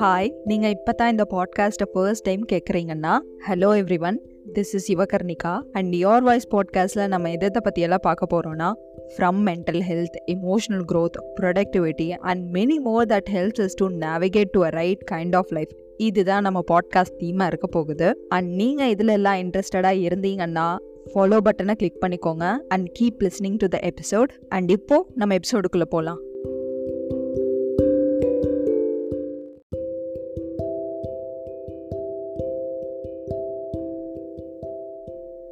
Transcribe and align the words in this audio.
Hi 0.00 0.32
நீங்கள் 0.44 0.70
இப்போ 0.70 0.92
தான் 0.92 1.10
இந்த 1.10 1.26
பாட்காஸ்ட்டை 1.30 1.86
first 1.92 2.22
time 2.22 2.46
கேட்குறீங்கன்னா 2.52 3.18
hello 3.48 3.68
everyone 4.00 4.20
this 4.52 4.72
is 4.72 4.92
Yuvakarnika 4.92 5.62
and 5.72 5.94
your 5.94 6.20
voice 6.20 6.48
பாட்காஸ்ட்டில் 6.50 7.08
நம்ம 7.08 7.30
எதை 7.30 7.48
பற்றியெல்லாம் 7.52 7.98
பார்க்க 8.02 8.26
போகிறோன்னா 8.34 8.72
from 9.16 9.40
mental 9.46 9.80
health 9.88 10.16
emotional 10.26 10.84
growth 10.92 11.18
productivity 11.40 12.10
and 12.10 12.56
many 12.56 12.76
more 12.76 13.06
that 13.06 13.28
helps 13.32 13.60
is 13.60 13.74
to 13.74 13.88
navigate 13.88 14.50
to 14.50 14.64
a 14.64 14.68
right 14.68 15.08
kind 15.10 15.36
of 15.36 15.52
life 15.52 15.68
இதுதான் 15.96 16.42
நம்ம 16.42 16.64
பாட்காஸ்ட் 16.70 17.18
தீமாக 17.18 17.46
இருக்க 17.46 17.66
போகுது. 17.66 18.26
அண்ட் 18.28 18.50
நீங்கள் 18.50 18.88
இதில் 18.88 19.08
எல்லாம் 19.08 19.36
இன்ட்ரெஸ்டடாக 19.36 20.02
இருந்தீங்கன்னா 20.02 20.76
ஃபாலோ 21.14 21.38
பட்டனை 21.44 21.74
கிளிக் 21.74 22.02
பண்ணிக்கோங்க 22.06 22.56
and 22.68 22.98
keep 23.00 23.22
listening 23.22 23.56
to 23.56 23.66
the 23.66 23.80
episode 23.82 24.28
and 24.48 24.70
இப்போது 24.70 25.06
நம்ம 25.14 25.34
எபிசோடுக்குள்ளே 25.34 25.84
போகலாம் 25.84 26.20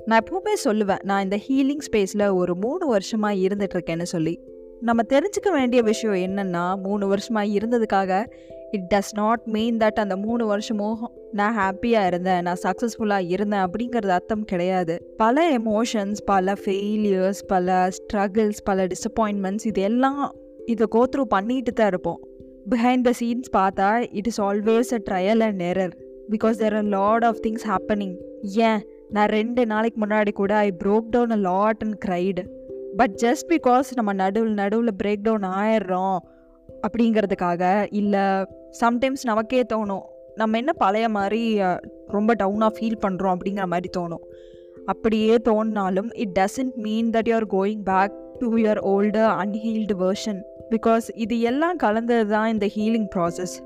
நான் 0.08 0.22
எப்பவுமே 0.22 0.52
சொல்லுவேன் 0.64 1.02
நான் 1.02 1.22
இந்த 1.22 1.38
ஹீலிங் 1.48 1.82
ஸ்பேஸில் 1.86 2.34
ஒரு 2.34 2.56
மூணு 2.56 2.86
வருஷமாக 2.86 3.34
இருந்துகிட்ருக்கேன்னு 3.34 4.02
சொல்லி. 4.02 4.40
நம்ம 4.80 5.02
தெரிஞ்சுக்க 5.08 5.52
வேண்டிய 5.52 5.82
விஷயம் 5.82 6.18
என்னென்னா 6.26 6.82
மூணு 6.82 7.06
வருஷமாக 7.06 7.46
இருந்ததுக்காக 7.46 8.26
it 8.70 8.94
does 8.94 9.12
not 9.14 9.42
mean 9.44 9.76
that 9.76 9.98
அந்த 10.04 10.16
மூணு 10.16 10.46
வருஷமும் 10.46 11.10
நான் 11.32 11.56
ஹாப்பியாக 11.58 12.06
இருந்தேன் 12.06 12.42
நான் 12.42 12.60
சக்ஸஸ்ஃபுல்லாக 12.62 13.28
இருந்தேன் 13.28 13.60
அப்படிங்கிறது 13.60 14.08
அர்த்தம் 14.08 14.44
கிடையாது. 14.44 15.14
பல 15.16 15.58
எமோஷன்ஸ் 15.58 16.20
பல 16.24 16.52
ஃபெயிலியர்ஸ் 16.52 17.42
பல 17.46 17.88
ஸ்ட்ரகிள்ஸ் 17.98 18.62
பல 18.64 18.86
டிசப்பாயின்மெண்ட்ஸ் 18.86 19.66
இது 19.66 19.82
எல்லாம் 19.82 20.34
இதை 20.66 20.86
கோத்ரூ 20.90 21.22
பண்ணிட்டு 21.28 21.72
தான் 21.72 21.86
இருப்போம். 21.86 22.20
பிஹைண்ட் 22.70 23.00
த 23.00 23.12
சீன்ஸ் 23.20 23.50
பார்த்தா 23.56 24.08
it 24.12 24.26
is 24.26 24.40
always 24.40 24.92
a 24.92 25.00
trial 25.10 25.40
and 25.40 25.62
error 25.62 25.92
because 26.30 26.50
there 26.50 26.74
are 26.74 26.84
lot 26.84 27.24
of 27.24 27.40
things 27.46 27.66
happening 27.68 28.16
ஏன்? 28.42 28.80
நான் 29.10 29.28
ரெண்டு 29.28 29.66
நாளைக்கு 29.66 30.06
முன்னாடி 30.06 30.32
கூட 30.32 30.56
I 30.56 30.70
broke 30.84 31.08
down 31.10 31.30
a 31.30 31.36
lot 31.36 31.82
and 31.82 31.96
cried 32.06 32.42
but 32.96 33.14
just 33.22 33.46
because 33.48 33.88
நம்ம 33.94 34.12
நடுவில் 34.12 34.54
நடுவில் 34.54 34.94
பிரேக் 35.02 35.22
டவுன் 35.22 35.42
ஆயிடுறோம் 35.42 36.18
அப்படிங்கிறதுக்காக 36.82 37.86
இல்லை 37.90 38.24
சம்டைம்ஸ் 38.80 39.24
நமக்கே 39.24 39.62
தோணும் 39.72 40.02
நம்ம 40.36 40.58
என்ன 40.58 40.72
பழைய 40.72 41.08
மாதிரி 41.08 41.58
ரொம்ப 42.06 42.34
டவுனாக 42.34 42.72
ஃபீல் 42.78 43.00
பண்ணுறோம் 43.06 43.34
அப்படிங்கிற 43.36 43.66
மாதிரி 43.66 43.88
தோணும். 43.96 44.24
அப்படியே 44.86 45.36
தோணினாலும் 45.36 46.10
it 46.12 46.38
doesn't 46.38 46.76
mean 46.76 47.10
that 47.12 47.28
you 47.28 47.34
are 47.34 47.46
going 47.46 47.82
back 47.82 48.12
to 48.38 48.58
your 48.58 48.78
old 48.84 49.18
unhealed 49.18 49.94
version 49.94 50.40
because 50.70 51.10
இது 51.14 51.40
எல்லாம் 51.40 51.76
கலந்தது 51.76 52.28
தான் 52.28 52.48
இந்த 52.48 52.66
ஹீலிங் 52.76 53.08
ப்ராசஸ் 53.16 53.56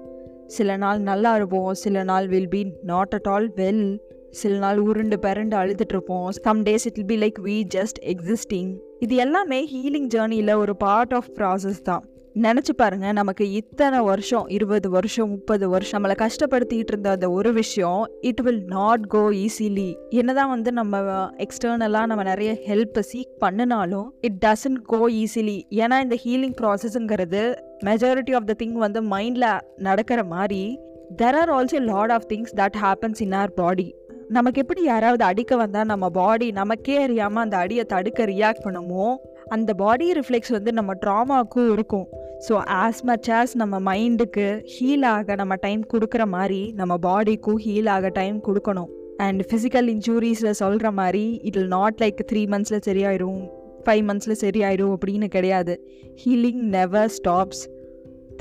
சில 0.46 0.76
நாள் 0.76 1.00
நல்லா 1.00 1.34
இருப்போம் 1.34 1.74
சில 1.74 2.02
நாள் 2.02 2.26
will 2.26 2.48
be 2.48 2.72
not 2.82 3.14
at 3.14 3.28
all 3.28 3.50
well 3.56 3.86
சில 4.32 4.58
நாள் 4.58 4.78
உருண்டு 4.78 5.16
பிறண்டு 5.16 5.56
அழுதுட்டு 5.56 5.90
இருப்போம் 5.90 6.30
some 6.30 6.62
days 6.62 6.86
it 6.86 7.06
be 7.06 7.16
like 7.16 7.40
we 7.40 7.66
just 7.74 7.98
existing 8.04 8.70
இது 9.00 9.16
எல்லாமே 9.16 9.68
ஹீலிங் 9.72 10.08
ஜேர்னியில் 10.14 10.54
ஒரு 10.54 10.76
பார்ட் 10.76 11.14
ஆஃப் 11.14 11.30
ப்ராசஸ் 11.38 11.82
தான். 11.82 12.04
நினச்சி 12.36 12.72
பாருங்க 12.72 13.12
நமக்கு 13.12 13.52
இத்தனை 13.52 14.00
வருஷம் 14.00 14.46
இருபது 14.46 14.90
வருஷம் 14.90 15.30
முப்பது 15.30 15.68
வருஷம் 15.68 16.04
நம்மளை 16.04 16.16
கஷ்டப்படுத்திட்டு 16.16 16.86
இருந்த 16.86 17.10
அந்த 17.10 17.30
ஒரு 17.30 17.52
விஷயம் 17.52 18.06
it 18.20 18.40
will 18.40 18.64
not 18.64 19.06
go 19.06 19.32
easily 19.32 19.94
என்னதான் 20.10 20.48
வந்து 20.48 20.72
நம்ம 20.72 21.00
எக்ஸ்டர்னலாக 21.38 22.06
நம்ம 22.06 22.22
நிறைய 22.22 22.58
ஹெல்ப்பை 22.66 23.00
சீக் 23.12 23.38
பண்ணினாலும் 23.38 24.12
இட் 24.20 24.44
டசன்ட் 24.44 24.82
கோ 24.82 25.08
ஈஸிலி 25.08 25.62
ஏன்னா 25.70 26.00
இந்த 26.02 26.18
ஹீலிங் 26.24 26.56
ப்ராசஸ்ங்கிறது 26.60 27.42
மெஜாரிட்டி 27.84 28.32
ஆஃப் 28.32 28.44
த 28.44 28.56
திங் 28.58 28.72
வந்து 28.72 29.02
மைண்டில் 29.02 29.60
நடக்கிற 29.76 30.24
மாதிரி 30.24 30.78
there 31.16 31.34
are 31.34 31.50
also 31.50 31.80
lot 31.84 32.10
of 32.10 32.26
things 32.28 32.54
that 32.54 32.76
happens 32.76 33.22
in 33.22 33.32
our 33.32 33.52
body 33.54 33.94
நமக்கு 34.36 34.60
எப்படி 34.60 34.82
யாராவது 34.82 35.24
அடிக்க 35.24 35.56
வந்தால் 35.56 35.88
நம்ம 35.90 36.06
பாடி 36.10 36.46
நமக்கே 36.58 36.94
அறியாமல் 37.02 37.42
அந்த 37.42 37.56
அடியை 37.56 37.84
தடுக்க 37.84 38.24
ரியாக்ட் 38.24 38.64
பண்ணுமோ? 38.64 39.06
அந்த 39.48 39.70
பாடி 39.80 40.06
ரிஃப்ளெக்ஸ் 40.12 40.52
வந்து 40.56 40.70
நம்ம 40.72 40.94
ட்ராமாவுக்கும் 41.02 41.68
இருக்கும். 41.72 42.06
ஸோ 42.46 42.54
ஆஸ் 42.82 43.02
மச் 43.02 43.28
ஆஸ் 43.38 43.52
நம்ம 43.62 43.80
மைண்டுக்கு 43.88 44.46
ஹீல் 44.74 45.06
ஆக 45.14 45.34
நம்ம 45.34 45.56
டைம் 45.56 45.82
கொடுக்குற 45.92 46.24
மாதிரி 46.36 46.72
நம்ம 46.80 46.96
பாடிக்கும் 47.08 47.60
ஹீல் 47.66 47.90
ஆக 47.96 48.08
டைம் 48.20 48.38
கொடுக்கணும். 48.48 48.90
அண்ட் 49.26 49.42
ஃபிசிக்கல் 49.50 49.90
இன்ஜூரிஸில் 49.96 50.58
சொல்கிற 50.62 50.90
மாதிரி 51.00 51.26
it 51.42 51.60
will 51.62 51.72
not 51.76 52.00
like 52.04 52.22
three 52.32 52.44
மந்த்ஸில் 52.54 52.84
சரியாயிடும் 52.88 53.42
ஃபைவ் 53.84 54.02
மந்த்ஸில் 54.08 54.42
சரியாயிடும் 54.44 54.96
அப்படின்னு 54.96 55.28
கிடையாது. 55.36 55.76
Healing 56.22 56.64
never 56.78 57.12
stops 57.18 57.62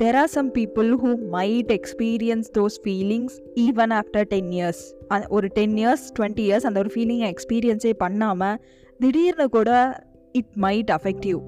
there 0.00 0.16
are 0.16 0.30
some 0.30 0.48
people 0.50 0.88
who 1.00 1.10
might 1.30 1.70
experience 1.70 2.48
those 2.58 2.76
feelings 2.84 3.34
even 3.64 3.92
after 3.92 4.26
ten 4.28 4.50
years 4.52 4.82
ஒரு 5.28 5.48
டென் 5.54 5.76
இயர்ஸ் 5.76 6.04
டுவெண்ட்டி 6.18 6.44
இயர்ஸ் 6.44 6.66
அந்த 6.66 6.78
ஒரு 6.80 6.90
ஃபீலிங்கை 6.94 7.28
எக்ஸ்பீரியன்ஸே 7.28 7.92
பண்ணாமல் 8.02 8.56
திடீர்னு 9.00 9.46
கூட 9.48 9.70
it 10.34 10.54
might 10.58 10.90
affect 10.90 11.26
you 11.26 11.38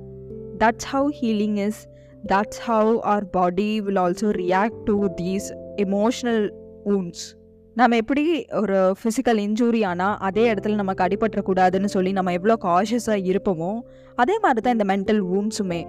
that's 0.58 0.88
how 0.90 1.08
healing 1.20 1.58
is 1.66 1.80
that's 2.26 2.60
how 2.64 2.92
our 3.06 3.26
body 3.30 3.70
will 3.80 4.02
also 4.04 4.30
react 4.38 4.82
to 4.84 4.98
these 5.16 5.48
emotional 5.78 6.44
wounds 6.86 7.24
நம்ம 7.76 7.96
எப்படி 7.96 8.22
ஒரு 8.54 8.76
ஃபிசிக்கல் 8.98 9.38
இன்ஜூரி 9.40 9.80
ஆனால் 9.84 10.16
அதே 10.20 10.44
இடத்துல 10.52 10.74
நமக்கு 10.74 11.04
அடிபட்டுறக்கூடாதுன்னு 11.06 11.88
சொல்லி 11.88 12.12
நம்ம 12.12 12.32
எவ்வளோ 12.32 12.56
காஷியஸாக 12.64 13.26
இருப்போமோ 13.30 13.70
அதே 14.18 14.36
மாதிரி 14.42 14.60
தான் 14.60 14.76
இந்த 14.78 14.86
மென்டல் 14.92 15.22
வூன்ஸுமே 15.30 15.80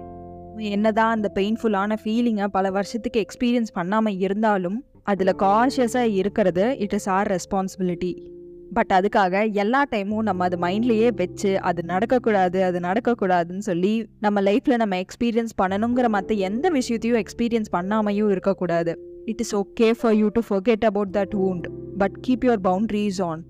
என்னதான் 0.58 1.14
அந்த 1.14 1.30
பெயின்ஃபுல்லான 1.34 1.96
ஃபீலிங்கை 2.04 2.46
பல 2.46 2.70
வருஷத்துக்கு 2.70 3.24
எக்ஸ்பீரியன்ஸ் 3.24 3.72
பண்ணாமல் 3.72 4.18
இருந்தாலும் 4.18 4.84
அதில் 5.02 5.36
காஷியஸாக 5.38 6.14
இருக்கிறது 6.14 6.78
it 6.78 6.92
is 6.92 7.08
our 7.08 7.28
responsibility 7.28 8.34
but 8.72 8.92
அதுக்காக 8.94 9.52
எல்லா 9.52 9.84
டைமும் 9.90 10.22
நம்ம 10.22 10.44
அது 10.44 10.56
மைண்ட்லேயே 10.56 11.14
வச்சு 11.14 11.60
அது 11.60 11.82
நடக்கக்கூடாது 11.86 12.60
அது 12.62 12.78
நடக்கக்கூடாதுன்னு 12.78 13.58
சொல்லி 13.58 14.06
நம்ம 14.20 14.40
லைஃப்பில் 14.40 14.76
நம்ம 14.76 14.96
எக்ஸ்பீரியன்ஸ் 14.96 15.48
பண்ணணுங்கிற 15.62 16.08
மற்ற 16.08 16.34
எந்த 16.34 16.68
விஷயத்தையும் 16.68 17.22
எக்ஸ்பீரியன்ஸ் 17.22 17.72
பண்ணாமையும் 17.72 18.30
இருக்கக்கூடாது. 18.30 19.22
It 19.24 19.40
is 19.40 19.56
okay 19.56 19.90
for 19.90 20.14
you 20.14 20.28
to 20.28 20.40
forget 20.50 20.84
about 20.84 21.16
that 21.16 21.34
wound 21.34 21.68
but 21.98 22.12
keep 22.26 22.44
your 22.44 22.60
boundaries 22.64 23.22
on 23.22 23.44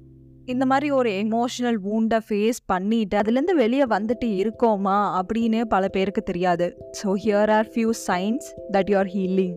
இந்த 0.49 0.65
மாதிரி 0.67 0.89
ஒரு 0.91 1.11
எமோஷனல் 1.23 1.79
வூண்டை 1.87 2.19
ஃபேஸ் 2.27 2.59
பண்ணிட்டு 2.67 3.17
அதுலேருந்து 3.17 3.55
வெளியே 3.55 3.85
வந்துட்டு 3.85 4.27
இருக்கோமா 4.43 4.99
அப்படின்னு 5.19 5.61
பல 5.65 5.89
பேருக்கு 5.89 6.23
தெரியாது. 6.23 6.67
So 6.99 7.15
here 7.25 7.51
are 7.51 7.69
few 7.75 7.91
signs 8.09 8.47
that 8.75 8.91
you 8.91 8.97
are 8.99 9.11
healing 9.15 9.57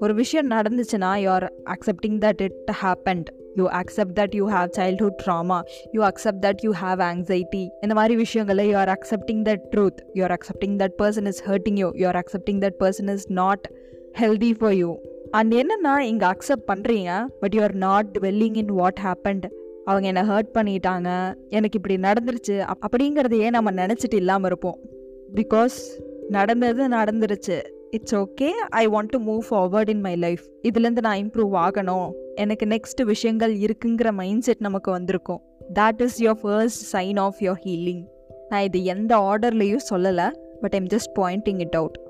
ஒரு 0.00 0.14
விஷயம் 0.14 0.50
நடந்துச்சுன்னா 0.50 1.10
you 1.16 1.28
are 1.28 1.46
accepting 1.74 2.18
that 2.24 2.42
it 2.42 2.70
happened 2.82 3.28
you 3.58 3.66
accept 3.80 4.14
that 4.20 4.34
you 4.34 4.46
have 4.48 4.68
childhood 4.78 5.18
trauma 5.24 5.58
you 5.92 6.02
accept 6.02 6.42
that 6.46 6.62
you 6.64 6.72
have 6.82 7.02
anxiety 7.10 7.64
இந்த 7.84 7.94
மாதிரி 7.94 8.16
விஷயங்களை 8.16 8.66
you 8.70 8.76
are 8.76 8.92
accepting 8.98 9.42
that 9.50 9.64
truth 9.74 10.00
you 10.14 10.22
are 10.22 10.36
accepting 10.38 10.78
that 10.78 10.96
person 11.02 11.28
is 11.32 11.42
hurting 11.48 11.78
you 11.82 11.90
you 11.96 12.06
are 12.06 12.20
accepting 12.24 12.62
that 12.66 12.78
person 12.84 13.12
is 13.16 13.28
not 13.42 13.66
healthy 14.22 14.52
for 14.60 14.76
you 14.82 14.90
and 15.32 15.54
என்னென்னா 15.54 15.94
இங்கே 16.10 16.26
accept 16.26 16.68
பண்ணுறீங்க 16.72 17.10
but 17.40 17.54
you 17.56 17.62
are 17.62 17.78
not 17.82 18.10
dwelling 18.18 18.58
in 18.64 18.74
what 18.80 19.00
happened 19.06 19.46
அவங்க 19.86 20.06
என்னை 20.06 20.22
hurt 20.22 20.54
பண்ணிட்டாங்க. 20.54 21.34
எனக்கு 21.48 21.80
இப்படி 21.80 21.96
நடந்துருச்சு. 21.96 22.74
அப்படிங்கிறதையே 22.86 23.50
நம்ம 23.50 23.70
நினச்சிட்டு 23.70 24.14
இல்லாமல் 24.14 24.44
இருப்போம். 24.44 24.78
பிகாஸ் 25.34 25.78
நடந்தது 26.28 26.88
நடந்துருச்சு. 26.88 27.58
It's 27.90 28.14
okay 28.14 28.48
I 28.68 28.88
want 28.88 29.08
to 29.08 29.18
move 29.20 29.42
forward 29.50 29.88
in 29.88 30.00
my 30.00 30.16
life 30.16 30.44
இதுலேருந்து 30.68 31.00
நான் 31.00 31.18
இம்ப்ரூவ் 31.18 31.54
ஆகணும். 31.54 32.10
எனக்கு 32.34 32.66
நெக்ஸ்ட் 32.66 33.02
விஷயங்கள் 33.04 33.58
இருக்குங்கிற 33.58 34.12
மைண்ட் 34.12 34.42
செட் 34.42 34.56
நமக்கு 34.58 34.90
வந்திருக்கும். 34.90 35.40
That 35.74 36.02
is 36.02 36.22
your 36.22 36.40
first 36.42 36.96
sign 36.96 37.18
of 37.18 37.36
your 37.40 37.60
healing 37.64 38.04
நான் 38.48 38.62
இது 38.62 38.84
எந்த 38.84 39.16
ஆர்டர்லேயும் 39.16 39.86
சொல்லலை 39.90 40.30
but 40.60 40.74
I'm 40.74 40.86
just 40.86 41.14
pointing 41.18 41.60
it 41.60 41.76
out 41.76 42.00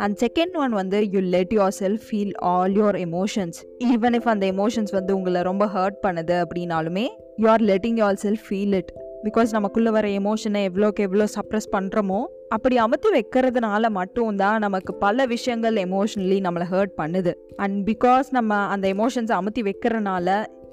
and 0.00 0.16
second 0.20 0.56
one 0.56 0.70
வந்து 0.70 1.10
you 1.10 1.20
let 1.20 1.52
yourself 1.80 2.04
feel 2.10 2.32
all 2.36 2.72
your 2.72 2.98
emotions 2.98 3.58
even 3.84 4.14
if 4.14 4.28
அந்த 4.28 4.46
எமோஷன்ஸ் 4.46 4.92
வந்து 4.92 5.16
உங்களை 5.16 5.42
ரொம்ப 5.42 5.66
ஹர்ட் 5.66 5.98
பண்ணுது 6.06 6.36
அப்படின்னாலுமே 6.42 7.06
you 7.36 7.48
are 7.48 7.62
letting 7.62 7.98
yourself 8.22 8.44
feel 8.48 8.74
it 8.74 8.92
because 9.24 9.50
நமக்குள்ளே 9.50 9.90
வர 9.90 10.08
எமோஷனை 10.08 10.60
எவ்வளோக்கு 10.68 10.94
எவ்வளோ 10.94 11.24
சப்ரஸ் 11.34 11.68
பண்ணுறோமோ 11.72 12.20
அப்படி 12.48 12.76
அமுத்து 12.76 13.08
வைக்கிறதுனால 13.12 13.88
மட்டும்தான் 13.88 14.58
நமக்கு 14.58 14.94
பல 14.94 15.26
விஷயங்கள் 15.26 15.74
எமோஷனலி 15.74 16.38
நம்மளை 16.40 16.66
ஹர்ட் 16.70 16.94
பண்ணுது. 16.96 17.32
அண்ட் 17.56 17.90
பிகாஸ் 17.90 18.30
நம்ம 18.30 18.54
அந்த 18.54 18.92
எமோஷன்ஸை 18.92 19.36
அமுத்தி 19.40 19.62
வைக்கிறனால 19.62 20.28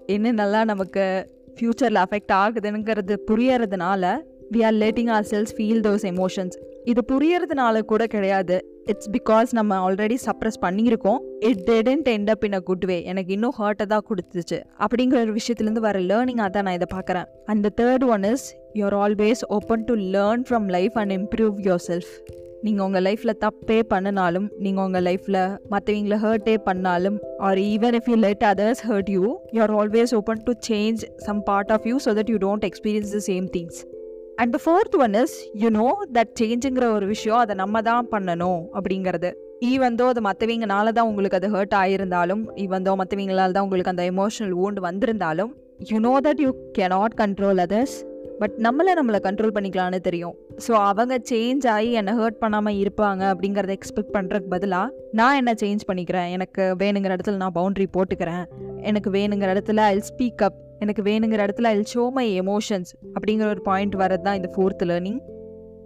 என்னென்னலாம் 0.07 0.65
நமக்கு 0.65 1.05
ஃப்யூச்சரில் 1.55 2.03
அஃபெக்ட் 2.03 2.33
ஆகுதுங்கிறது 2.33 3.17
புரியறதுனால 3.31 4.03
we 4.51 4.65
are 4.65 4.73
letting 4.73 5.09
ourselves 5.23 5.53
feel 5.57 5.81
those 5.81 6.05
emotions 6.05 6.57
இது 6.91 7.01
புரியறதுனால 7.11 7.77
கூட 7.91 8.03
கிடையாது. 8.13 8.57
இட்ஸ் 8.91 9.09
பிகாஸ் 9.15 9.49
நம்ம 9.57 9.77
ஆல்ரெடி 9.85 10.17
சப்ரஸ் 10.25 10.59
பண்ணியிருக்கோம். 10.65 11.19
It 11.47 11.61
didn't 11.69 12.07
end 12.13 12.29
up 12.33 12.43
in 12.47 12.57
a 12.59 12.61
good 12.69 12.85
way 12.89 12.97
எனக்கு 13.11 13.31
இன்னும் 13.35 13.55
ஹர்ட்டை 13.59 13.85
தான் 13.93 14.05
கொடுத்துச்சு. 14.09 14.59
அப்படிங்கிற 14.83 15.17
ஒரு 15.25 15.33
விஷயத்துலேருந்து 15.39 15.83
வர 15.87 15.99
லேர்னிங்காக 16.11 16.49
தான் 16.55 16.65
நான் 16.67 16.77
இதை 16.79 16.89
பார்க்குறேன். 16.95 17.27
And 17.51 17.63
the 17.67 17.71
third 17.81 18.05
one 18.15 18.25
is 18.33 18.45
you're 18.79 18.97
always 19.03 19.43
open 19.57 19.85
to 19.89 19.95
learn 20.15 20.45
from 20.49 20.67
life 20.77 20.97
and 21.01 21.15
improve 21.19 21.57
yourself 21.89 22.13
நீங்கள் 22.65 22.85
உங்கள் 22.85 23.05
லைஃப்பில் 23.07 23.37
தப்பே 23.43 23.79
பண்ணினாலும் 23.91 24.47
நீங்கள் 24.63 24.85
உங்கள் 24.87 25.05
லைஃப்பில் 25.07 25.41
மற்றவங்கள 25.73 26.15
ஹர்ட்டே 26.23 26.55
பண்ணாலும் 26.69 27.17
or 27.49 27.59
even 27.73 27.97
if 27.99 28.09
you 28.11 28.17
let 28.27 28.45
others 28.51 28.81
hurt 28.89 29.11
you 29.17 29.25
you 29.55 29.61
are 29.67 29.75
always 29.81 30.13
open 30.21 30.41
to 30.47 30.55
change 30.69 31.03
some 31.27 31.41
part 31.51 31.73
of 31.77 31.85
you 31.91 31.97
so 32.07 32.13
that 32.19 32.31
you 32.33 32.39
don't 32.47 32.67
experience 32.71 33.13
the 33.17 33.21
same 33.29 33.47
things 33.57 33.79
and 34.41 34.53
the 34.55 34.59
fourth 34.63 34.95
one 35.03 35.15
is 35.21 35.35
you 35.61 35.69
know 35.77 35.85
that 36.15 36.33
சேஞ்சுங்கிற 36.39 36.85
ஒரு 36.95 37.05
விஷயம் 37.11 37.39
அதை 37.43 37.53
நம்ம 37.61 37.81
தான் 37.87 38.09
பண்ணணும் 38.11 38.59
அப்படிங்கிறது. 38.77 39.29
ஈவந்தோ 39.69 40.07
அது 40.13 40.21
மற்றவங்கனால 40.27 40.91
தான் 40.97 41.07
உங்களுக்கு 41.11 41.37
அது 41.39 41.47
ஹர்ட் 41.55 41.73
ஆகியிருந்தாலும் 41.79 42.43
ஈவந்தோ 42.63 42.91
மற்றவங்களால 42.99 43.55
தான் 43.55 43.65
உங்களுக்கு 43.67 43.93
அந்த 43.93 44.03
எமோஷனல் 44.11 44.53
ஊண்டு 44.65 44.81
வந்திருந்தாலும் 44.87 45.51
you 45.91 45.99
know 46.07 46.13
that 46.27 46.43
you 46.45 46.51
cannot 46.77 47.15
control 47.21 47.61
others 47.65 47.95
but 48.41 48.55
நம்மளை 48.65 48.91
நம்மளை 48.99 49.19
கண்ட்ரோல் 49.27 49.53
பண்ணிக்கலாம்னு 49.55 49.99
தெரியும். 50.07 50.35
ஸோ 50.65 50.71
அவங்க 50.89 51.15
சேஞ்ச் 51.31 51.65
ஆகி 51.75 51.89
என்னை 52.01 52.13
ஹர்ட் 52.19 52.39
பண்ணாமல் 52.43 52.77
இருப்பாங்க 52.83 53.23
அப்படிங்கிறத 53.31 53.73
எக்ஸ்பெக்ட் 53.77 54.13
பண்ணுறதுக்கு 54.17 54.53
பதிலாக 54.55 54.93
நான் 55.19 55.39
என்ன 55.41 55.51
சேஞ்ச் 55.63 55.87
பண்ணிக்கிறேன்? 55.89 56.29
எனக்கு 56.35 56.63
வேணுங்கிற 56.83 57.17
இடத்துல 57.17 57.41
நான் 57.43 57.57
பவுண்ட்ரி 57.59 57.87
போட்டுக்கிறேன். 57.97 58.45
எனக்கு 58.89 59.11
வேணுங்கிற 59.17 59.49
இடத்துல 59.55 59.85
ஐ 59.93 59.99
ஸ்பீக் 60.11 60.43
அப் 60.49 60.59
எனக்கு 60.79 61.03
வேணுங்கிற 61.03 61.41
இடத்துல 61.47 61.69
ஐ 61.73 61.83
ஷோ 61.93 62.05
மை 62.11 62.27
எமோஷன்ஸ் 62.41 62.91
அப்படிங்கிற 63.15 63.47
ஒரு 63.47 63.61
பாயிண்ட் 63.61 63.95
வரது 63.95 64.21
தான் 64.21 64.35
இந்த 64.35 64.49
fourth 64.55 64.83
learning 64.83 65.21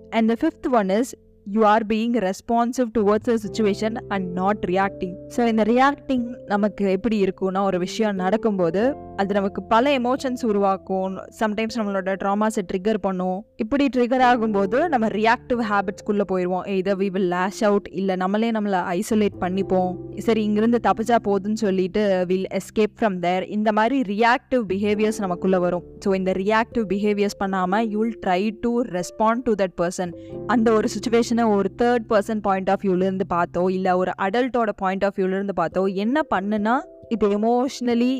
and 0.09 0.29
the 0.31 0.37
fifth 0.41 0.69
one 0.73 0.91
is 0.99 1.11
you 1.47 1.61
are 1.65 1.85
being 1.87 2.15
responsive 2.25 2.89
towards 2.97 3.29
a 3.29 3.37
situation 3.45 3.95
and 4.07 4.27
not 4.33 4.63
reacting 4.65 5.15
so 5.35 5.47
இந்த 5.47 5.63
ரியாக்டிங் 5.71 6.25
நமக்கு 6.47 6.85
எப்படி 6.91 7.19
இருக்கும்னா 7.23 7.63
ஒரு 7.63 7.79
விஷயம் 7.79 8.15
நடக்கும்போது 8.15 8.83
அது 9.21 9.31
நமக்கு 9.37 9.61
பல 9.71 9.85
எமோஷன்ஸ் 9.99 10.43
உருவாக்கும். 10.49 11.15
சம்டைம்ஸ் 11.39 11.77
நம்மளோட 11.79 12.13
ட்ராமாஸை 12.21 12.61
ட்ரிகர் 12.69 12.99
பண்ணும். 13.05 13.39
இப்படி 13.63 13.85
ட்ரிகர் 13.95 14.23
ஆகும்போது 14.29 14.77
நம்ம 14.93 15.09
ரியாக்டிவ் 15.17 15.61
ஹேபிட்ஸ்குள்ளே 15.71 16.25
போயிடுவோம் 16.31 16.65
இதை 16.79 16.93
வி 17.01 17.07
வில் 17.15 17.29
லேஷ் 17.35 17.61
அவுட் 17.69 17.87
இல்லை 17.99 18.15
நம்மளே 18.23 18.49
நம்மளை 18.57 18.79
ஐசோலேட் 18.97 19.37
பண்ணிப்போம். 19.43 19.91
சரி 20.27 20.43
இங்கிருந்து 20.47 20.79
தப்பிச்சா 20.87 21.19
போதுன்னு 21.27 21.61
சொல்லிட்டு 21.65 22.03
வில் 22.31 22.47
எஸ்கேப் 22.59 22.95
ஃப்ரம் 22.99 23.17
தேர் 23.25 23.45
இந்த 23.57 23.71
மாதிரி 23.79 23.99
ரியாக்டிவ் 24.13 24.63
பிஹேவியர்ஸ் 24.73 25.21
நமக்குள்ளே 25.25 25.59
வரும். 25.65 25.85
ஸோ 26.05 26.15
இந்த 26.19 26.33
ரியாக்டிவ் 26.43 26.87
பிஹேவியர்ஸ் 26.93 27.39
பண்ணாமல் 27.43 27.85
you 27.93 27.99
will 28.03 28.19
try 28.25 28.41
to 28.65 28.73
respond 28.97 29.45
to 29.49 29.53
that 29.63 29.77
person 29.81 30.13
அந்த 30.55 30.67
ஒரு 30.77 30.89
சுச்சுவேஷனை 30.95 31.45
ஒரு 31.57 31.71
தேர்ட் 31.83 32.07
பர்சன் 32.13 32.43
பாயிண்ட் 32.47 32.71
ஆஃப் 32.75 32.85
வியூலேருந்து 32.87 33.27
பார்த்தோ 33.35 33.65
இல்லை 33.77 33.93
ஒரு 34.03 34.13
அடல்ட்டோட 34.27 34.73
பாயிண்ட் 34.83 35.05
ஆஃப் 35.09 35.19
வியூலேருந்து 35.19 35.57
பார்த்தோ 35.61 35.83
என்ன 36.05 36.23
பண்ணுனா 36.33 36.77
இது 37.15 37.27
எமோஷ்னலி 37.37 38.13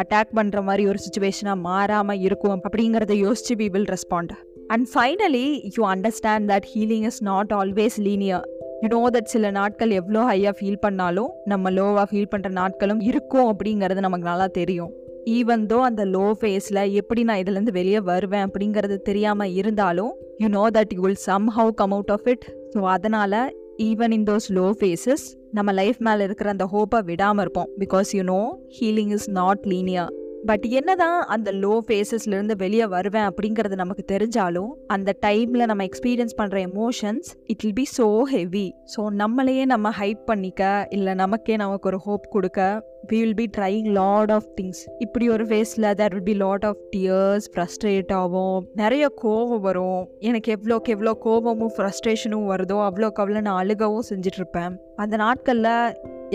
அட்டாக் 0.00 0.36
பண்ணுற 0.36 0.62
மாதிரி 0.62 0.84
ஒரு 0.86 0.98
சுச்சுவேஷனாக 1.04 1.58
மாறாமல் 1.60 2.20
இருக்கும் 2.20 2.60
அப்படிங்கிறத 2.64 3.16
யோசிச்சு 3.24 3.54
we 3.60 3.68
will 3.68 3.90
respond 3.94 4.32
and 4.68 4.86
finally 4.94 5.46
you 5.76 5.84
understand 5.88 6.48
that 6.52 6.68
healing 6.74 7.06
is 7.10 7.20
not 7.22 7.52
always 7.52 7.98
linear 8.08 8.44
you 8.82 8.88
know 8.88 9.02
that 9.10 9.24
சில 9.24 9.50
நாட்கள் 9.50 9.90
எவ்வளோ 9.90 10.22
ஹையாக 10.30 10.54
ஃபீல் 10.58 10.80
பண்ணாலும் 10.80 11.30
நம்ம 11.44 11.70
லோவாக 11.70 12.06
ஃபீல் 12.10 12.32
பண்ணுற 12.34 12.50
நாட்களும் 12.60 13.00
இருக்கும் 13.00 13.48
அப்படிங்கிறது 13.52 14.00
நமக்கு 14.00 14.28
நல்லா 14.28 14.48
தெரியும். 14.58 14.90
ஈவன் 15.36 15.64
தோ 15.66 15.78
அந்த 15.80 16.02
லோ 16.06 16.26
ஃபேஸில் 16.40 16.82
எப்படி 16.92 17.22
நான் 17.22 17.40
இதுலேருந்து 17.42 17.72
வெளியே 17.72 18.00
வருவேன் 18.00 18.44
அப்படிங்கிறது 18.46 18.96
தெரியாமல் 19.02 19.54
இருந்தாலும் 19.54 20.12
you 20.38 20.48
know 20.48 20.64
that 20.76 20.92
you 20.94 21.00
will 21.00 21.22
some 21.28 21.48
how 21.56 21.72
come 21.80 21.94
out 21.96 22.12
of 22.16 22.28
it 22.28 22.46
so 22.74 22.82
அதனால் 22.88 23.38
even 23.82 24.10
in 24.10 24.22
those 24.22 24.46
low 24.48 24.64
phases 24.80 25.24
நம்ம 25.50 25.72
லைஃப் 25.72 25.98
மேலே 25.98 26.24
இருக்கிற 26.24 26.50
அந்த 26.50 26.64
ஹோப்பை 26.72 27.04
விடாமல் 27.04 27.40
இருப்போம். 27.40 27.68
Because 27.78 28.10
you 28.12 28.22
know 28.22 28.58
healing 28.80 29.12
is 29.12 29.30
not 29.30 29.66
linear 29.66 30.12
but 30.48 30.64
என்னதான் 30.64 31.22
அந்த 31.22 31.52
லோ 31.52 31.80
ஃபேஸஸ்லேருந்து 31.86 32.56
வெளியே 32.56 32.86
வருவேன் 32.86 33.26
அப்படிங்கிறது 33.28 33.74
நமக்கு 33.74 34.04
தெரிஞ்சாலும் 34.12 34.70
அந்த 34.86 35.16
டைமில் 35.26 35.66
நம்ம 35.66 35.84
எக்ஸ்பீரியன்ஸ் 35.84 36.36
பண்ணுற 36.38 36.58
emotions 36.72 37.28
it 37.44 37.62
will 37.62 37.72
be 37.72 37.86
so 37.98 38.22
heavy 38.22 38.74
so 38.96 39.00
நம்மளையே 39.16 39.64
நம்ம 39.64 39.90
ஹைப் 39.90 40.24
பண்ணிக்க 40.24 40.86
இல்லை 40.90 41.14
நமக்கே 41.14 41.56
நமக்கு 41.56 41.88
ஒரு 41.88 41.96
ஹோப் 41.96 42.28
கொடுக்க 42.30 42.84
we 43.12 43.18
will 43.18 43.34
be 43.34 43.50
trying 43.56 43.92
lot 43.92 44.30
of 44.30 44.48
things 44.60 44.82
இப்படி 44.98 45.28
ஒரு 45.28 45.44
ஃபேஸில் 45.44 45.94
there 45.94 46.14
will 46.14 46.22
be 46.22 46.34
lot 46.34 46.64
of 46.64 46.82
tears 46.96 47.48
frustrate 47.54 48.12
ஆகும் 48.12 48.66
நிறைய 48.74 49.08
கோபம் 49.08 49.60
வரும். 49.60 50.08
எனக்கு 50.18 50.56
எவ்வளோக்கு 50.56 50.88
எவ்வளோ 50.88 51.14
கோபமும் 51.14 51.72
ஃப்ரஸ்ட்ரேஷனும் 51.76 52.48
வருதோ 52.48 52.78
அவ்வளோக்கு 52.88 53.22
அவ்வளோ 53.22 53.40
நான் 53.40 53.66
அழுகவும் 53.66 54.08
செஞ்சிட்ருப்பேன் 54.10 54.76
அந்த 55.02 55.16
நாட்களில் 55.16 55.74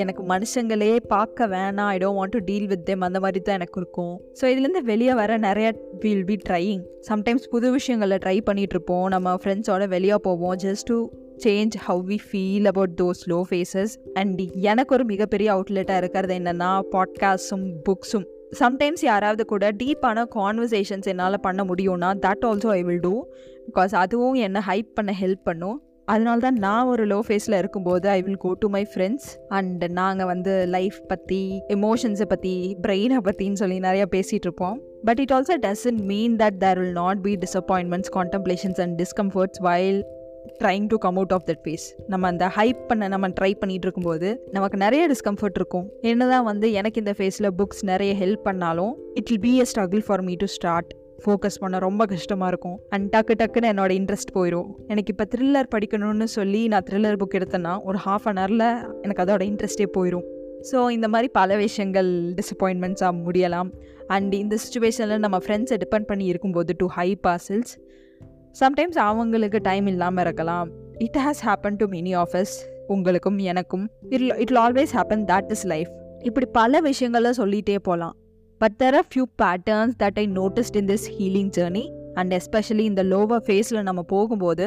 எனக்கு 0.02 0.22
மனுஷங்களே 0.24 0.92
பார்க்க 1.14 1.48
வேணாம். 1.48 1.90
I 1.94 1.98
don't 1.98 2.18
want 2.20 2.36
to 2.36 2.40
deal 2.40 2.68
with 2.68 2.86
them 2.86 3.02
அந்த 3.02 3.20
மாதிரி 3.20 3.40
தான் 3.40 3.56
எனக்கு 3.56 3.80
இருக்கும். 3.82 4.14
ஸோ 4.40 4.44
இதுலேருந்து 4.52 4.82
வெளியே 4.92 5.14
வர 5.14 5.38
நிறைய 5.38 5.68
வில் 6.04 6.24
பி 6.26 6.36
ட்ரையிங் 6.50 6.84
சம்டைம்ஸ் 7.10 7.50
புது 7.50 7.72
விஷயங்களை 7.72 8.18
ட்ரை 8.18 8.42
பண்ணிட்டு 8.42 8.76
இருப்போம். 8.76 9.08
நம்ம 9.08 9.36
ஃப்ரெண்ட்ஸோட 9.42 9.88
வெளியே 9.88 10.16
போவோம். 10.16 10.56
Just 10.66 10.90
to 10.92 10.98
change 11.46 11.76
how 11.88 12.04
we 12.10 12.18
feel 12.28 12.68
about 12.74 12.96
those 13.02 13.24
low 13.34 13.40
phases 13.50 13.94
and 14.14 14.42
எனக்கு 14.72 14.94
ஒரு 14.96 15.06
மிகப்பெரிய 15.06 15.50
அவுட்லெட்டாக 15.56 16.02
இருக்கிறது 16.04 16.34
என்னென்னா 16.42 16.72
பாட்காஸ்ட்ஸும் 16.96 17.68
புக்ஸும் 17.90 18.28
சம்டைம்ஸ் 18.60 19.04
யாராவது 19.12 19.46
கூட 19.46 19.72
டீப்பான 19.72 20.26
கான்வர்சேஷன்ஸ் 20.36 21.10
என்னால் 21.14 21.44
பண்ண 21.48 21.64
முடியும்னா 21.64 22.12
that 22.26 22.46
also 22.50 22.70
I 22.80 22.84
will 22.84 23.00
do 23.00 23.16
because 23.68 23.96
அதுவும் 23.96 24.38
என்னை 24.48 24.62
ஹைப் 24.68 24.92
பண்ண 24.94 25.12
ஹெல்ப் 25.22 25.44
பண்ணும். 25.44 25.80
அதனால 26.06 26.40
தான் 26.40 26.58
நான் 26.66 26.86
ஒரு 26.86 27.04
லோ 27.12 27.20
ஃபேஸில் 27.28 27.58
இருக்கும்போது 27.58 28.10
I 28.10 28.22
will 28.22 28.42
go 28.46 28.54
to 28.64 28.70
my 28.70 28.82
friends 28.94 29.28
and 29.58 29.84
நாங்கள் 30.00 30.30
வந்து 30.32 30.54
லைஃப் 30.76 30.98
பற்றி 31.08 31.42
எமோஷன்ஸை 31.76 32.28
பற்றி 32.34 32.78
பிரெயினை 32.82 33.20
பற்றின்னு 33.28 33.62
சொல்லி 33.62 33.78
நிறையா 33.80 34.08
பேசிகிட்டு 34.16 34.50
இருப்போம். 34.50 34.80
But 35.04 35.20
it 35.20 35.32
also 35.32 35.56
doesn't 35.68 36.02
mean 36.12 36.36
that 36.42 36.58
there 36.58 36.80
will 36.80 37.00
not 37.04 37.22
be 37.22 37.36
disappointments 37.46 38.12
contemplations 38.18 38.82
and 38.86 39.02
discomforts 39.04 39.62
while 39.68 40.02
trying 40.62 40.88
to 40.94 40.98
come 40.98 41.18
out 41.20 41.34
of 41.36 41.46
that 41.50 41.62
phase 41.66 41.86
நம்ம 42.08 42.28
அந்த 42.28 42.46
ஹைப் 42.58 42.82
பண்ண 42.88 43.08
நம்ம 43.08 43.28
ட்ரை 43.28 43.52
பண்ணிட்டு 43.60 43.86
இருக்கும்போது 43.88 44.30
நமக்கு 44.52 44.78
நிறைய 44.78 45.04
டிஸ்கம்ஃபர்ட் 45.14 45.60
இருக்கும். 45.62 45.88
என்னதான் 46.02 46.46
வந்து 46.52 46.72
எனக்கு 46.82 47.02
இந்த 47.04 47.16
ஃபேஸில் 47.20 47.50
புக்ஸ் 47.62 47.84
நிறைய 47.92 48.14
ஹெல்ப் 48.24 48.44
பண்ணாலும் 48.50 48.94
it 49.14 49.30
will 49.32 49.44
be 49.48 49.54
a 49.60 49.68
struggle 49.72 50.04
for 50.08 50.22
me 50.22 50.36
to 50.36 50.46
start 50.46 50.92
focus 51.24 51.60
பண்ண 51.64 51.80
ரொம்ப 51.88 52.06
கஷ்டமாக 52.14 52.52
இருக்கும். 52.52 52.78
அண்ட் 52.94 53.08
டக்கு 53.16 53.34
டக்குன்னு 53.42 53.72
என்னோட 53.74 53.92
இன்ட்ரெஸ்ட் 54.00 54.34
போயிடும் 54.38 54.70
எனக்கு 54.94 55.12
இப்போ 55.14 55.26
த்ரில்லர் 55.34 55.70
படிக்கணும்னு 55.76 56.28
சொல்லி 56.38 56.62
நான் 56.74 56.86
த்ரில்லர் 56.90 57.20
புக் 57.24 57.38
எடுத்தேன்னா 57.40 57.74
ஒரு 57.90 58.00
ஹாஃப் 58.06 58.28
அன் 58.32 58.40
ஹவரில் 58.44 58.68
எனக்கு 59.06 59.24
அதோட 59.26 59.44
இன்ட்ரெஸ்டே 59.52 59.88
போயிடும் 59.98 60.28
ஸோ 60.70 60.78
இந்த 60.96 61.08
மாதிரி 61.14 61.30
பல 61.40 61.56
விஷயங்கள் 61.64 62.10
டிசப்பாயின்மெண்ட்ஸாக 62.40 63.14
முடியலாம். 63.24 63.70
அண்ட் 64.16 64.34
இந்த 64.42 64.56
சுச்சுவேஷனில் 64.64 65.24
நம்ம 65.26 65.38
ஃப்ரெண்ட்ஸை 65.46 65.78
டிபெண்ட் 65.84 66.08
பண்ணி 66.12 66.26
இருக்கும்போது 66.34 66.74
டு 66.82 66.88
ஹை 66.98 67.10
பார்சல்ஸ் 67.26 67.74
சம்டைம்ஸ் 68.62 69.00
அவங்களுக்கு 69.08 69.60
டைம் 69.70 69.88
இல்லாமல் 69.94 70.24
இருக்கலாம். 70.26 70.70
It 71.08 71.20
has 71.26 71.42
happen 71.48 71.80
to 71.82 71.86
many 71.96 72.14
of us 72.24 72.56
உங்களுக்கும் 72.96 73.40
எனக்கும். 73.52 73.86
It 74.16 74.26
it 74.44 74.58
always 74.66 74.94
happen 75.00 75.26
that 75.32 75.52
is 75.56 75.66
life 75.74 75.92
இப்படி 76.30 76.48
பல 76.60 76.82
விஷயங்களை 76.90 77.32
சொல்லிகிட்டே 77.42 77.78
போகலாம் 77.88 78.16
but 78.64 78.76
there 78.82 78.96
are 78.98 79.08
few 79.12 79.24
patterns 79.42 79.96
that 80.04 80.20
I 80.22 80.26
noticed 80.36 80.76
in 80.82 80.88
this 80.92 81.06
healing 81.16 81.50
journey 81.58 81.82
and 82.14 82.34
especially 82.34 82.84
இந்த 82.92 83.04
லோவர் 83.04 83.42
ஃபேஸில் 83.48 83.80
நம்ம 83.82 84.02
போகும்போது 84.12 84.66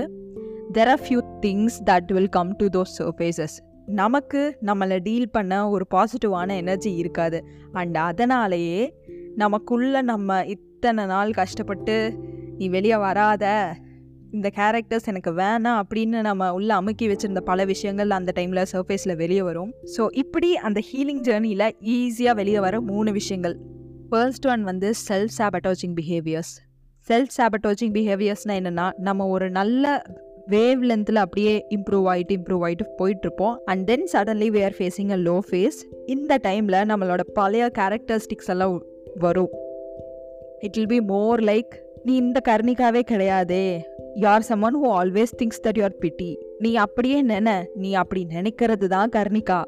there 0.72 0.90
are 0.94 1.02
few 1.04 1.20
things 1.44 1.76
that 1.90 2.10
will 2.16 2.28
come 2.28 2.50
to 2.56 2.66
those 2.66 2.92
surfaces 2.98 3.54
நமக்கு 4.00 4.58
நம்மளை 4.68 4.98
டீல் 4.98 5.30
பண்ண 5.30 5.70
ஒரு 5.70 5.84
பாசிட்டிவான 5.94 6.56
எனர்ஜி 6.56 6.94
இருக்காது. 6.94 7.38
அண்ட் 7.72 7.96
அதனாலேயே 7.96 8.82
நமக்குள்ள 9.34 10.02
நம்ம 10.02 10.44
இத்தனை 10.54 11.06
நாள் 11.06 11.30
கஷ்டப்பட்டு 11.30 11.96
நீ 12.58 12.68
வெளியே 12.68 12.96
வராத 12.96 13.44
இந்த 14.30 14.50
கேரக்டர்ஸ் 14.58 15.08
எனக்கு 15.12 15.30
வேணாம் 15.30 15.80
அப்படின்னு 15.82 16.20
நம்ம 16.20 16.52
உள்ளே 16.52 16.74
அமுக்கி 16.74 17.08
வச்சுருந்த 17.08 17.40
பல 17.40 17.64
விஷயங்கள் 17.64 18.10
அந்த 18.10 18.32
டைமில் 18.38 18.62
சர்ஃபேஸில் 18.72 19.16
வெளியே 19.16 19.42
வரும். 19.42 19.72
ஸோ 19.96 20.04
இப்படி 20.24 20.50
அந்த 20.56 20.82
ஹீலிங் 20.90 21.24
ஜேர்னியில் 21.28 21.66
ஈஸியாக 21.96 22.34
வெளியே 22.34 22.60
வர 22.66 22.80
மூணு 22.80 23.12
விஷயங்கள். 23.12 23.56
ஃபர்ஸ்ட் 24.10 24.46
ஒன் 24.46 24.62
வந்து 24.62 24.92
self 25.08 25.34
sabotaging 25.38 25.94
behaviours 25.96 26.52
self 27.08 27.32
sabotaging 27.36 27.92
பிஹேவியர்ஸ்னால் 27.96 28.58
என்னென்னா 28.60 28.90
நம்ம 28.96 29.26
ஒரு 29.26 29.50
நல்ல 29.50 30.02
வேவ் 30.50 30.82
லென்த்தில் 30.88 31.14
அப்படியே 31.14 31.66
இம்ப்ரூவ் 31.76 32.06
ஆகிட்டு 32.12 32.34
இம்ப்ரூவ் 32.36 32.64
ஆகிட்டு 32.66 32.84
போயிட்டுருப்போம். 32.98 33.56
And 33.64 33.86
then 33.86 34.08
suddenly 34.12 34.48
we 34.56 34.64
are 34.64 34.76
facing 34.78 35.10
a 35.10 35.16
low 35.16 35.38
phase 35.50 35.78
இந்த 36.06 36.38
டைமில் 36.42 36.78
நம்மளோட 36.92 37.20
பழைய 37.34 37.70
கேரக்டரிஸ்டிக்ஸ் 37.78 38.46
எல்லாம் 38.46 38.82
வரும். 39.14 39.52
It 40.58 40.76
will 40.76 40.86
be 40.86 41.00
more 41.00 41.40
like 41.40 41.74
நீ 42.02 42.16
இந்த 42.16 42.40
கர்ணிக்காவே 42.48 43.00
கிடையாதே. 43.10 43.80
யார் 44.14 44.44
someone 44.48 44.76
who 44.82 44.90
always 45.00 45.32
things 45.38 45.62
that 45.62 45.78
your 45.80 45.96
pity 46.00 46.36
நீ 46.58 46.74
அப்படியே 46.74 47.22
நினை. 47.22 47.56
நீ 47.74 47.92
அப்படி 47.92 48.26
நினைக்கிறது 48.30 48.86
தான் 48.86 49.08
கர்ணிகா. 49.16 49.62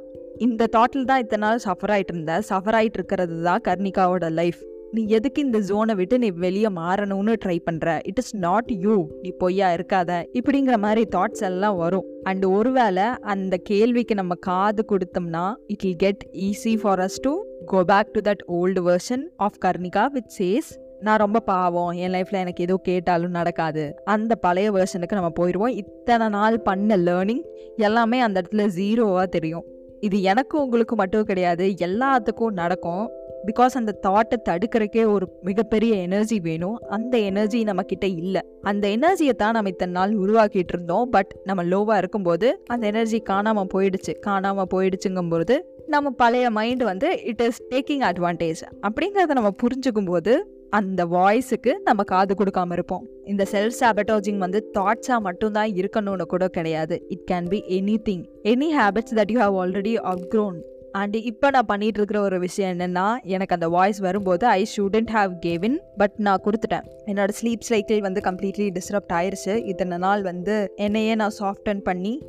இந்த 0.46 0.68
தாட்டில் 0.76 1.06
தான் 1.10 1.22
இத்தனை 1.24 1.42
நாள் 1.46 1.62
சஃபர் 1.66 1.92
ஆகிட்டு 1.94 2.12
இருந்த. 2.14 2.34
சஃபர் 2.50 2.76
ஆகிட்டு 2.78 2.98
இருக்கிறது 3.00 3.36
தான் 3.46 3.62
கர்ணிகாவோட 3.68 4.26
லைஃப் 4.40 4.60
நீ 4.96 5.02
எதுக்கு 5.16 5.40
இந்த 5.44 5.58
ஜோனை 5.68 5.94
விட்டு 5.98 6.16
நீ 6.22 6.28
வெளியே 6.44 6.68
மாறணும்னு 6.78 7.32
ட்ரை 7.44 7.56
பண்ணுற 7.66 7.96
இட் 8.10 8.20
இஸ் 8.22 8.34
நாட் 8.44 8.70
யூ 8.84 8.94
நீ 9.22 9.30
பொய்யா 9.42 9.68
இருக்காத. 9.76 10.10
இப்படிங்கிற 10.38 10.76
மாதிரி 10.84 11.02
தாட்ஸ் 11.16 11.44
எல்லாம் 11.48 11.76
வரும். 11.82 12.06
அண்ட் 12.30 12.44
ஒருவேளை 12.56 13.06
அந்த 13.32 13.54
கேள்விக்கு 13.70 14.14
நம்ம 14.20 14.36
காது 14.48 14.84
கொடுத்தோம்னா 14.92 15.44
it'll 15.88 15.98
get 16.04 16.22
easy 16.48 16.74
for 16.82 17.02
us 17.06 17.20
to 17.26 17.32
go 17.72 17.80
back 17.92 18.12
to 18.16 18.22
that 18.28 18.44
old 18.58 18.82
version 18.90 19.24
of 19.46 19.58
Karnika 19.64 20.04
with 20.16 20.30
chase 20.38 20.70
நான் 21.06 21.22
ரொம்ப 21.22 21.40
பாவம். 21.50 21.90
என் 22.04 22.14
லைஃப்பில் 22.14 22.42
எனக்கு 22.44 22.64
எதுவும் 22.66 22.86
கேட்டாலும் 22.90 23.36
நடக்காது. 23.38 23.84
அந்த 24.14 24.32
பழைய 24.44 24.70
வேர்ஷனுக்கு 24.76 25.18
நம்ம 25.18 25.32
போயிடுவோம் 25.40 25.76
இத்தனை 25.82 26.28
நாள் 26.28 26.56
பண்ண 26.68 26.96
லேர்னிங் 27.08 27.44
எல்லாமே 27.88 28.20
அந்த 28.20 28.42
இடத்துல 28.42 28.64
ஜீரோவாக 28.78 29.26
தெரியும். 29.36 29.66
இது 30.00 30.22
எனக்கும் 30.22 30.62
உங்களுக்கு 30.62 30.96
மட்டும் 30.96 31.24
கிடையாது 31.24 31.64
எல்லாத்துக்கும் 31.86 32.58
நடக்கும். 32.62 33.10
பிகாஸ் 33.46 33.74
அந்த 33.74 33.92
தாட்டை 34.06 34.36
தடுக்கிறக்கே 34.48 35.02
ஒரு 35.12 35.26
மிகப்பெரிய 35.42 35.94
எனர்ஜி 35.94 36.40
வேணும். 36.40 36.76
அந்த 36.96 37.18
எனர்ஜி 37.18 37.64
நம்ம 37.64 37.82
கிட்ட 37.82 38.06
இல்லை. 38.06 38.42
அந்த 38.62 38.88
எனர்ஜியை 38.88 39.30
தான் 39.30 39.52
நம்ம 39.52 39.68
இத்தனை 39.68 39.92
நாள் 39.92 40.14
உருவாக்கிட்டு 40.14 40.74
இருந்தோம். 40.74 41.08
பட் 41.10 41.32
நம்ம 41.44 41.64
லோவாக 41.64 41.96
இருக்கும்போது 41.96 42.62
அந்த 42.66 42.86
எனர்ஜி 42.86 43.20
காணாமல் 43.20 43.70
போயிடுச்சு. 43.74 44.14
காணாமல் 44.20 44.70
போயிடுச்சுங்கும்போது 44.74 45.56
நம்ம 45.86 46.10
பழைய 46.10 46.50
மைண்ட் 46.50 46.82
வந்து 46.82 47.24
இட் 47.24 47.40
இஸ் 47.40 47.60
டேக்கிங் 47.70 48.04
அட்வான்டேஜ் 48.10 48.62
அப்படிங்கிறத 48.86 49.36
நம்ம 49.40 49.52
புரிஞ்சுக்கும் 49.62 50.10
போது 50.12 50.32
அந்த 50.70 51.06
வாய்ஸுக்கு 51.06 51.72
நம்ம 51.84 52.02
காது 52.02 52.34
கொடுக்காம 52.34 52.72
இருப்போம். 52.72 53.04
இந்த 53.24 53.46
செல்ஃப் 53.52 53.76
சாபட்டாஜிங் 53.80 54.36
வந்து 54.36 54.70
தாட்ஸாக 54.78 55.18
மட்டும்தான் 55.18 55.70
இருக்கணும்னு 55.70 56.22
கூட 56.22 56.48
கிடையாது. 56.48 57.02
It 57.08 57.30
can 57.30 57.48
be 57.48 57.64
any 57.68 57.96
thing 58.08 58.24
any 58.42 58.68
habits 58.78 59.14
that 59.14 59.30
you 59.30 59.38
have 59.40 59.56
already 59.56 59.94
outgrown 60.10 60.58
and 60.92 61.14
இப்போ 61.14 61.50
நான் 61.50 61.66
பண்ணிட்டு 61.66 61.98
இருக்கிற 61.98 62.20
ஒரு 62.20 62.38
விஷயம் 62.38 62.78
என்னென்னா 62.78 63.16
எனக்கு 63.22 63.54
அந்த 63.54 63.68
வாய்ஸ் 63.68 63.98
வரும்போது 63.98 64.46
I 64.46 64.66
shouldn't 64.76 65.12
have 65.12 65.32
given 65.46 65.78
but 65.96 66.12
நான் 66.16 66.42
கொடுத்துட்டேன். 66.44 66.86
என்னோட 67.06 67.28
ஸ்லீப் 67.40 67.68
சைக்கிள் 67.70 68.00
வந்து 68.00 68.20
கம்ப்ளீட்லி 68.20 68.70
டிஸ்டர்ப்ட் 68.78 69.16
ஆயிடுச்சு 69.18 69.64
இத்தனை 69.64 69.98
நாள் 69.98 70.22
வந்து 70.22 70.72
என்னையே 70.76 71.14
நான் 71.14 71.36
சாஃப்டன் 71.38 71.80
பண்ணி 71.80 72.22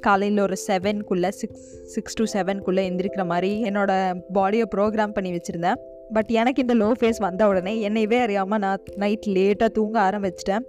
காலையில் 0.00 0.38
ஒரு 0.38 0.56
செவனுக்குள்ளே 0.66 1.28
சிக்ஸ் 1.28 1.66
சிக்ஸ் 1.84 2.14
டு 2.14 2.24
செவனுக்குள்ளே 2.32 2.82
எந்திரிக்கிற 2.90 3.26
மாதிரி 3.26 3.62
என்னோட 3.62 3.92
பாடியை 4.34 4.66
ப்ரோக்ராம் 4.76 5.12
பண்ணி 5.12 5.30
வச்சுருந்தேன். 5.32 5.76
பட் 6.12 6.30
எனக்கு 6.40 6.62
இந்த 6.62 6.74
லோ 6.74 6.92
ஃபேஸ் 7.00 7.18
வந்த 7.18 7.48
உடனே 7.48 7.88
என்னையவே 7.88 8.18
அறியாமல் 8.18 8.58
நான் 8.58 8.82
நைட் 8.96 9.26
லேட்டாக 9.36 9.68
தூங்க 9.68 10.10
ஆரம்பிச்சிட்டேன். 10.10 10.64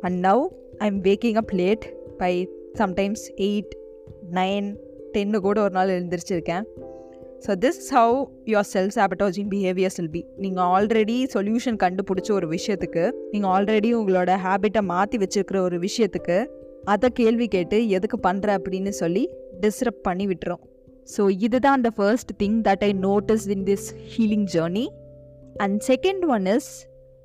And 0.00 0.26
now 0.26 0.42
I 0.78 0.86
am 0.86 1.02
waking 1.02 1.34
up 1.34 1.52
late 1.54 1.84
by 2.18 2.32
sometimes 2.78 3.24
eight 3.48 3.74
nine 4.40 4.68
டென்னு 5.12 5.36
கூட 5.36 5.60
ஒரு 5.62 5.70
நாள் 5.70 5.88
எழுந்திரிச்சிருக்கேன். 5.88 6.66
So 7.46 7.52
this 7.64 7.80
how 7.94 8.16
your 8.44 8.68
self 8.72 8.96
sabotaging 8.98 9.48
behaviours 9.52 9.96
will 10.00 10.10
be 10.10 10.24
நீங்கள் 10.36 10.64
ஆல்ரெடி 10.64 11.16
சொல்யூஷன் 11.34 11.78
கண்டுபிடிச்ச 11.84 12.32
ஒரு 12.32 12.48
விஷயத்துக்கு 12.48 13.04
நீங்கள் 13.30 13.50
ஆல்ரெடி 13.50 13.90
உங்களோட 14.00 14.36
ஹேபிட்டை 14.46 14.80
மாற்றி 14.80 15.18
வச்சுருக்கிற 15.18 15.60
ஒரு 15.60 15.78
விஷயத்துக்கு 15.78 16.44
அதை 16.84 17.08
கேள்வி 17.10 17.48
கேட்டு 17.48 17.88
எதுக்கு 17.88 18.18
பண்ணுற 18.28 18.58
அப்படின்னு 18.58 18.88
சொல்லி 18.88 19.24
டிஸ்டர்ப் 19.60 20.00
பண்ணி 20.02 20.26
விட்டுரும். 20.26 20.62
ஸோ 21.08 21.22
இதுதான் 21.46 21.76
அந்த 21.78 21.90
first 21.90 22.32
thing 22.42 22.58
that 22.68 22.84
I 22.88 22.92
notice 23.08 23.46
in 23.48 23.66
this 23.70 23.88
healing 24.14 24.46
journey 24.54 24.86
and 25.56 25.78
second 25.90 26.24
one 26.36 26.46
is 26.46 26.70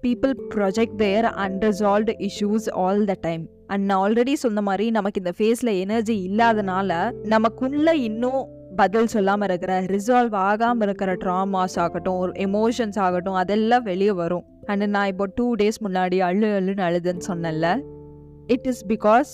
people 0.03 0.33
project 0.55 0.95
their 0.95 1.25
unresolved 1.45 2.15
issues 2.29 2.67
all 2.83 3.05
the 3.05 3.15
time 3.21 3.45
and 3.67 3.85
நான் 3.85 4.01
ஆல்ரெடி 4.03 4.33
சொன்ன 4.33 4.61
மாதிரி 4.61 4.85
நமக்கு 4.91 5.21
இந்த 5.21 5.33
ஃபேஸில் 5.39 5.73
எனர்ஜி 5.83 6.15
இல்லாதனால 6.29 6.91
நமக்குள்ள 7.23 7.95
இன்னும் 7.95 8.43
பதில் 8.75 9.07
சொல்லாமல் 9.07 9.47
இருக்கிற 9.49 9.81
ரிசால்வ் 9.81 10.35
ஆகாமல் 10.47 10.85
இருக்கிற 10.87 11.11
ட்ராமாஸ் 11.13 11.77
ஆகட்டும் 11.83 12.17
ஒரு 12.17 12.31
எமோஷன்ஸ் 12.47 12.99
ஆகட்டும் 12.99 13.33
அதெல்லாம் 13.33 13.83
வெளியே 13.83 14.11
வரும். 14.11 14.45
அண்ட் 14.65 14.85
நான் 14.85 15.07
இப்போ 15.07 15.25
டூ 15.35 15.55
டேஸ் 15.55 15.79
முன்னாடி 15.85 16.17
அழு 16.19 16.47
அழுன்னு 16.57 16.83
அழுதுன்னு 16.87 17.23
சொன்னேன்ல. 17.27 17.67
இட் 18.47 18.67
இஸ் 18.67 18.83
பிகாஸ் 18.87 19.31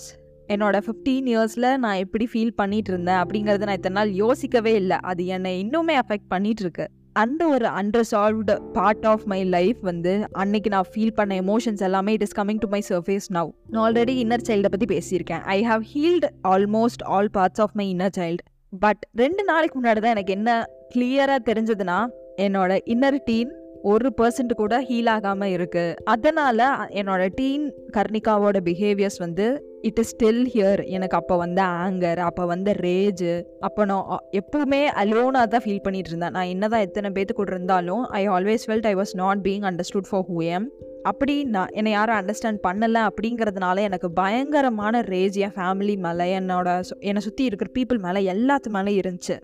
என்னோட 0.48 0.78
ஃபிஃப்டீன் 0.86 1.28
இயர்ஸில் 1.34 1.78
நான் 1.78 2.02
எப்படி 2.06 2.28
ஃபீல் 2.34 2.52
பண்ணிட்டு 2.56 2.92
இருந்தேன் 2.92 3.20
அப்படிங்கிறத 3.22 3.66
நான் 3.70 3.80
இத்தனை 3.80 3.98
நாள் 4.02 4.12
யோசிக்கவே 4.14 4.74
இல்லை. 4.74 4.98
அது 4.98 5.26
என்னை 5.26 5.54
இன்னுமே 5.64 5.96
அஃபெக்ட் 6.02 6.28
பண்ணிட்டு 6.28 6.62
இருக்கு 6.62 6.88
அந்த 7.14 7.48
ஒரு 7.48 7.66
unresolved 7.66 8.54
part 8.74 9.06
of 9.06 9.24
my 9.24 9.44
life 9.44 9.80
வந்து 9.82 10.28
அன்னைக்கு 10.32 10.70
நான் 10.70 10.90
ஃபீல் 10.94 11.14
பண்ண 11.16 11.36
எமோஷன்ஸ் 11.42 11.84
எல்லாமே 11.88 12.14
it 12.14 12.22
is 12.22 12.36
coming 12.40 12.58
to 12.58 12.68
my 12.68 12.84
surface 12.90 13.28
now 13.30 13.50
நான் 13.68 13.84
ஆல்ரெடி 13.86 14.16
இன்னர் 14.24 14.46
சைல்டை 14.48 14.72
பற்றி 14.76 14.88
பேசியிருக்கேன். 14.96 15.44
I 15.56 15.64
have 15.64 15.84
healed 15.94 16.30
almost 16.44 17.04
all 17.04 17.30
parts 17.34 17.62
of 17.62 17.72
my 17.72 17.96
inner 17.96 18.16
child 18.20 18.44
but 18.80 19.04
ரெண்டு 19.16 19.44
நாளைக்கு 19.44 19.82
முன்னாடி 19.82 20.00
தான் 20.00 20.16
எனக்கு 20.18 20.34
என்ன 20.34 20.68
கிளியராக 20.96 21.40
தெரிஞ்சதுன்னா 21.50 22.06
என்னோட 22.38 22.80
இன்னர் 22.86 23.20
டீன் 23.26 23.52
ஒரு 23.84 24.13
பர்சன்ட் 24.18 24.54
கூட 24.54 24.82
ஹீல் 24.82 25.10
ஆகாமல் 25.10 25.50
இருக்கு. 25.50 25.96
அதனால 26.04 26.60
என்னோட 26.92 27.30
டீன் 27.36 27.66
கர்ணிகாவோட 27.98 28.58
பிஹேவியர்ஸ் 28.63 29.20
வந்து 29.20 29.46
இட் 29.82 30.00
இஸ் 30.00 30.16
ஸ்டில் 30.16 30.44
ஹியர் 30.54 30.86
எனக்கு 30.88 31.18
அப்போ 31.18 31.38
வந்த 31.38 31.62
ஆங்கர் 31.80 32.18
அப்போ 32.20 32.46
வந்த 32.46 32.72
ரேஜு 32.80 33.34
அப்போ 33.60 33.86
நான் 33.86 34.06
எப்பவுமே 34.32 34.82
அலோனாக 34.96 35.48
தான் 35.48 35.62
ஃபீல் 35.66 35.82
பண்ணிட்டு 35.82 36.10
இருந்தேன். 36.10 36.32
நான் 36.32 36.46
என்னதான் 36.46 36.80
எத்தனை 36.80 37.12
பேத்து 37.12 37.34
கூட 37.34 37.52
இருந்தாலும் 37.52 38.04
I 38.12 38.30
always 38.30 38.66
felt 38.68 38.86
I 38.86 38.96
was 38.96 39.16
not 39.16 39.40
being 39.44 39.62
understood 39.62 40.10
for 40.10 40.24
who 40.30 40.44
am 40.50 40.68
அப்படி 41.04 41.44
நான் 41.44 41.68
என்னை 41.72 41.92
யாரும் 41.92 42.16
அண்டர்ஸ்டாண்ட் 42.16 42.60
பண்ணலை 42.68 43.08
அப்படிங்கிறதுனால 43.08 43.80
எனக்கு 43.80 44.12
பயங்கரமான 44.12 45.02
ரேஜ் 45.02 45.38
என் 45.38 45.56
ஃபேமிலி 45.56 45.98
மேலே 45.98 46.40
என்னோட 46.40 46.68
சு- 46.90 47.00
என்னை 47.00 47.22
சுற்றி 47.22 47.44
இருக்கிற 47.44 47.72
பீப்புள் 47.74 48.00
மேலே 48.00 48.34
எல்லாத்து 48.34 48.70
மேலே 48.70 49.00
இருந்துச்சு. 49.00 49.38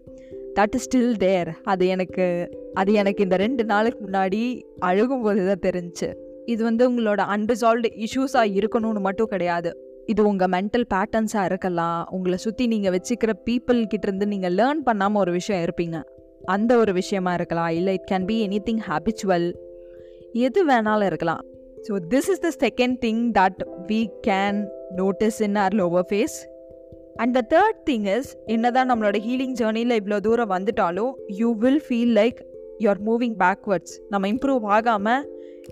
தட் 0.58 0.76
இஸ் 0.78 0.88
ஸ்டில் 0.88 1.14
தேர் 1.18 1.50
அது 1.72 1.84
எனக்கு 1.96 2.26
அது 2.82 2.92
எனக்கு 3.02 3.22
இந்த 3.26 3.38
ரெண்டு 3.46 3.64
நாளுக்கு 3.72 4.00
முன்னாடி 4.08 4.42
அழுகும்போது 4.90 5.44
தான் 5.50 5.64
தெரிஞ்சுச்சு 5.68 6.10
இது 6.54 6.62
வந்து 6.64 6.84
உங்களோட 6.90 7.22
அன்ரிசால்வ்டு 7.36 7.90
இஷ்யூஸாக 8.06 8.56
இருக்கணும்னு 8.60 9.02
மட்டும் 9.08 9.32
கிடையாது. 9.34 9.72
இது 10.12 10.22
உங்கள் 10.30 10.52
மென்டல் 10.56 10.86
பேட்டர்ன்ஸாக 10.94 11.50
இருக்கலாம். 11.50 12.00
உங்களை 12.16 12.38
சுற்றி 12.46 12.66
நீங்கள் 12.74 12.94
வச்சுக்கிற 12.96 13.32
பீப்புள் 13.48 13.80
கிட்டேருந்து 13.92 14.28
நீங்கள் 14.34 14.56
லேர்ன் 14.60 14.82
பண்ணாமல் 14.88 15.22
ஒரு 15.24 15.32
விஷயம் 15.32 15.64
இருப்பீங்க. 15.66 15.98
அந்த 16.56 16.72
ஒரு 16.82 16.92
விஷயமா 17.00 17.34
இருக்கலாம். 17.40 17.72
இல்லை 17.80 17.94
it 17.98 18.10
can 18.12 18.28
be 18.32 18.38
anything 18.70 18.84
habitual 18.90 19.48
எது 20.46 20.62
வேணாலும் 20.72 21.10
இருக்கலாம். 21.12 21.44
So 21.88 21.94
this 22.14 22.30
is 22.34 22.44
the 22.48 22.52
second 22.66 22.98
thing 23.06 23.24
that 23.40 23.60
we 23.92 24.02
can 24.30 24.60
notice 25.02 25.40
in 25.48 25.60
our 25.66 25.76
lower 25.82 26.08
phase 26.10 26.38
and 27.22 27.34
the 27.38 27.42
third 27.54 27.80
thing 27.90 28.06
is 28.18 28.30
என்னதான் 28.54 28.90
நம்மளோட 28.92 29.18
ஹீலிங் 29.26 29.56
ஜேர்னியில் 29.62 29.94
இவ்வளோ 30.00 30.18
தூரம் 30.28 30.52
வந்துட்டாலும் 30.56 31.12
you 31.40 31.50
will 31.64 31.82
feel 31.86 32.14
like 32.20 32.38
you're 32.84 33.02
moving 33.08 33.36
backwards 33.42 33.96
நம்ம 34.14 34.28
improve 34.34 34.66
ஆகாமல் 34.76 35.24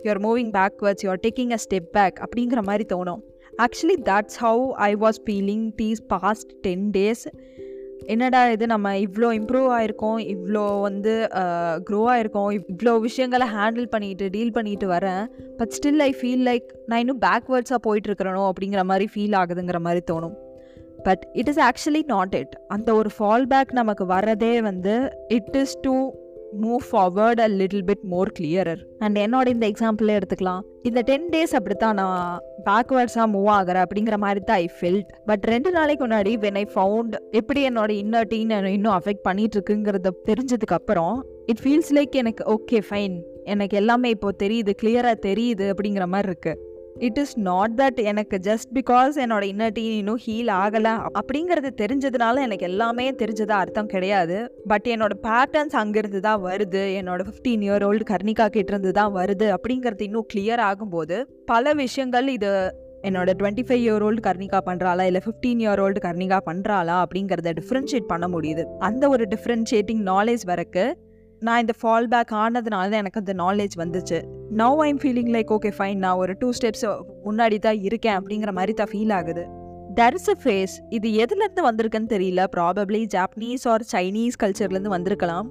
you're 0.05 0.21
moving 0.25 0.51
backwards 0.57 1.03
you're 1.05 1.21
taking 1.25 1.53
a 1.57 1.59
step 1.65 1.87
back 1.97 2.17
அப்படிங்கிற 2.25 2.61
மாதிரி 2.69 2.85
தோணும். 2.93 3.21
Actually 3.65 3.97
that's 4.09 4.39
how 4.45 4.65
I 4.87 4.89
was 5.03 5.19
feeling 5.27 5.63
these 5.81 6.01
past 6.13 6.51
ten 6.65 6.87
days 6.97 7.23
என்னடா 8.13 8.41
இது 8.55 8.65
நம்ம 8.73 8.91
இவ்வளோ 9.05 9.29
இம்ப்ரூவ் 9.37 9.69
ஆகிருக்கோம் 9.77 10.19
இவ்வளோ 10.33 10.65
வந்து 10.87 11.13
க்ரோ 11.87 12.01
ஆகிருக்கோம் 12.15 12.49
இவ்வளோ 12.57 12.93
விஷயங்களை 13.07 13.47
ஹேண்டில் 13.55 13.87
பண்ணிட்டு 13.93 14.27
டீல் 14.35 14.53
பண்ணிட்டு 14.57 14.87
வரேன். 14.93 15.23
But 15.59 15.73
still 15.77 16.03
I 16.09 16.11
feel 16.19 16.43
like 16.49 16.67
நான் 16.89 17.03
இன்னும் 17.05 17.23
பேக்வேர்ட்ஸாக 17.25 17.81
போயிட்டு 17.87 18.09
இருக்கிறனோ 18.11 18.43
அப்படிங்கிற 18.51 18.83
மாதிரி 18.91 19.07
ஃபீல் 19.15 19.37
ஆகுதுங்கிற 19.41 19.81
மாதிரி 19.87 20.03
தோணும். 20.11 20.35
But 21.03 21.27
it 21.33 21.47
is 21.47 21.59
actually 21.59 22.03
not 22.05 22.35
it 22.35 22.55
அந்த 22.67 22.93
ஒரு 22.93 23.09
ஃபால் 23.17 23.45
பேக் 23.45 23.73
நமக்கு 23.73 24.05
வர்றதே 24.05 24.61
வந்து 24.61 25.11
it 25.27 25.55
is 25.55 25.77
to 25.81 26.11
move 26.61 26.83
forward 26.91 27.41
a 27.41 27.47
little 27.47 27.83
bit 27.83 28.03
more 28.03 28.31
clearer 28.39 28.79
and 28.99 29.17
என்னோட 29.17 29.47
இந்த 29.47 29.67
எக்ஸாம்பிளே 29.67 30.17
எடுத்துக்கலாம். 30.19 30.61
இந்த 30.83 31.01
டென் 31.01 31.29
டேஸ் 31.29 31.55
அப்படித்தான் 31.55 31.95
நான் 31.95 32.39
பேக்வேர்ட்ஸாக 32.65 33.27
மூவ் 33.31 33.45
ஆகிறேன் 33.45 33.83
அப்படிங்கிற 33.85 34.17
மாதிரி 34.17 34.39
தான் 34.39 34.55
ஐ 34.55 34.69
ஃபில்ட் 34.79 35.05
பட் 35.25 35.45
ரெண்டு 35.45 35.71
நாளைக்கு 35.71 36.07
முன்னாடி 36.07 36.37
வென் 36.37 36.57
ஐ 36.57 36.67
ஃபவுண்ட் 36.75 37.15
எப்படி 37.31 37.69
என்னோட 37.69 37.89
இன்னர் 37.89 38.27
டீன் 38.27 38.49
இன்னும் 38.49 38.93
அஃபெக்ட் 38.93 39.21
பண்ணிட்டு 39.21 39.61
இருக்குங்கிறத 39.61 40.11
தெரிஞ்சதுக்கு 40.25 40.73
அப்புறம் 40.73 41.25
இட் 41.45 41.57
ஃபீல்ஸ் 41.57 41.93
லைக் 41.93 42.15
எனக்கு 42.15 42.43
ஓகே 42.55 42.81
ஃபைன் 42.89 43.21
எனக்கு 43.43 43.77
எல்லாமே 43.77 44.09
இப்போ 44.09 44.31
தெரியுது 44.43 44.71
கிளியராக 44.81 45.15
தெரியுது 45.21 45.73
அப்படிங்கிற 45.73 46.05
மாதிரி 46.05 46.27
இருக்கு. 46.27 46.53
இட் 47.05 47.19
இஸ் 47.21 47.33
நாட் 47.47 47.73
தட் 47.79 47.99
எனக்கு 48.11 48.37
ஜஸ்ட் 48.47 48.69
பிகாஸ் 48.77 49.15
என்னோட 49.23 49.43
இன்னர் 49.51 49.73
டீன் 49.73 49.97
இன்னும் 49.97 50.21
ஹீல் 50.25 50.49
ஆகலை 50.61 50.93
அப்படிங்கிறது 51.19 51.69
தெரிஞ்சதுனால 51.81 52.41
எனக்கு 52.45 52.65
எல்லாமே 52.69 53.05
தெரிஞ்சதா 53.11 53.57
அர்த்தம் 53.63 53.91
கிடையாது. 53.93 54.37
பட் 54.67 54.87
என்னோட 54.93 55.13
பேட்டர்ன்ஸ் 55.27 55.77
அங்கிருந்து 55.81 56.19
தான் 56.19 56.41
வருது. 56.43 56.83
என்னோட 56.99 57.19
ஃபிஃப்டீன் 57.27 57.63
இயர் 57.67 57.85
ஓல்டு 57.89 58.07
கர்ணிகா 58.13 58.47
கிட்டேருந்து 58.57 58.91
தான் 58.91 59.13
வருது 59.19 59.49
அப்படிங்கிறது 59.57 60.05
இன்னும் 60.09 60.27
கிளியர் 60.33 60.63
ஆகும்போது 60.69 61.17
பல 61.45 61.73
விஷயங்கள் 61.83 62.27
இது 62.27 62.51
என்னோட 63.07 63.31
twenty 63.39 63.63
five 63.67 63.83
year 63.85 64.03
old 64.05 64.21
Karnika 64.27 64.59
பண்ணுறாளா 64.69 65.03
இல்லை 65.09 65.21
ஃபிஃப்டீன் 65.25 65.59
இயர் 65.63 65.81
ஓல்டு 65.83 65.99
கர்ணிகா 66.05 66.39
பண்ணுறாளா 66.49 66.95
அப்படிங்கிறத 67.03 67.51
டிஃப்ரென்ஷியேட் 67.59 68.07
பண்ண 68.13 68.27
முடியுது. 68.27 68.63
அந்த 68.79 69.09
ஒரு 69.09 69.25
டிஃப்ரென்ஷியேட்டிங் 69.35 70.01
நாலேஜ் 70.13 70.45
வரக்கு 70.51 70.85
நான் 71.45 71.61
இந்த 71.63 71.73
ஃபால் 71.79 72.07
பேக் 72.13 72.31
ஆனதுனால 72.43 72.85
தான் 72.91 73.01
எனக்கு 73.03 73.21
அந்த 73.21 73.33
நாலேஜ் 73.41 73.75
வந்துச்சு. 73.81 74.19
Now 74.61 74.79
I'm 74.85 74.99
feeling 75.01 75.31
like 75.35 75.51
okay 75.55 75.71
fine 75.77 75.99
நான் 76.05 76.19
ஒரு 76.23 76.33
டூ 76.41 76.49
ஸ்டெப்ஸ் 76.57 76.85
முன்னாடி 77.27 77.57
தான் 77.65 77.79
இருக்கேன் 77.87 78.17
அப்படிங்கிற 78.19 78.51
மாதிரி 78.59 78.73
தான் 78.79 78.91
ஃபீல் 78.93 79.13
ஆகுது. 79.17 79.43
தர் 79.99 80.15
இஸ் 80.19 80.29
அ 80.33 80.37
ஃபேஸ் 80.43 80.75
இது 80.97 81.07
எதுலேருந்து 81.23 81.63
வந்திருக்குன்னு 81.67 82.09
தெரியல. 82.15 82.41
ப்ராபப்ளி 82.55 83.01
ஜாப்பனீஸ் 83.15 83.65
ஆர் 83.73 83.85
சைனீஸ் 83.93 84.39
கல்ச்சர்லேருந்து 84.43 84.93
வந்திருக்கலாம். 84.95 85.49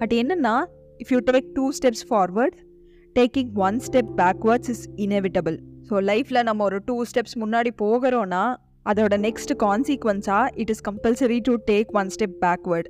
பட் 0.00 0.14
என்னென்னா 0.20 0.54
if 1.00 1.12
you 1.14 1.20
take 1.30 1.48
two 1.58 1.66
steps 1.78 2.04
forward 2.10 2.58
taking 3.16 3.50
one 3.66 3.78
step 3.86 4.12
backwards 4.20 4.70
is 4.74 4.84
inevitable 5.04 5.56
so 5.88 5.96
லைஃப்பில் 6.10 6.44
நம்ம 6.48 6.64
ஒரு 6.64 6.78
டூ 6.88 6.96
ஸ்டெப்ஸ் 7.10 7.36
முன்னாடி 7.42 7.70
போகிறோன்னா 7.82 8.44
அதோட 8.86 9.16
next 9.26 9.52
கான்சிக்வன்ஸாக 9.64 10.46
it 10.62 10.70
is 10.74 10.84
compulsory 10.88 11.38
to 11.48 11.54
take 11.70 11.90
one 12.00 12.10
step 12.16 12.36
backward 12.44 12.88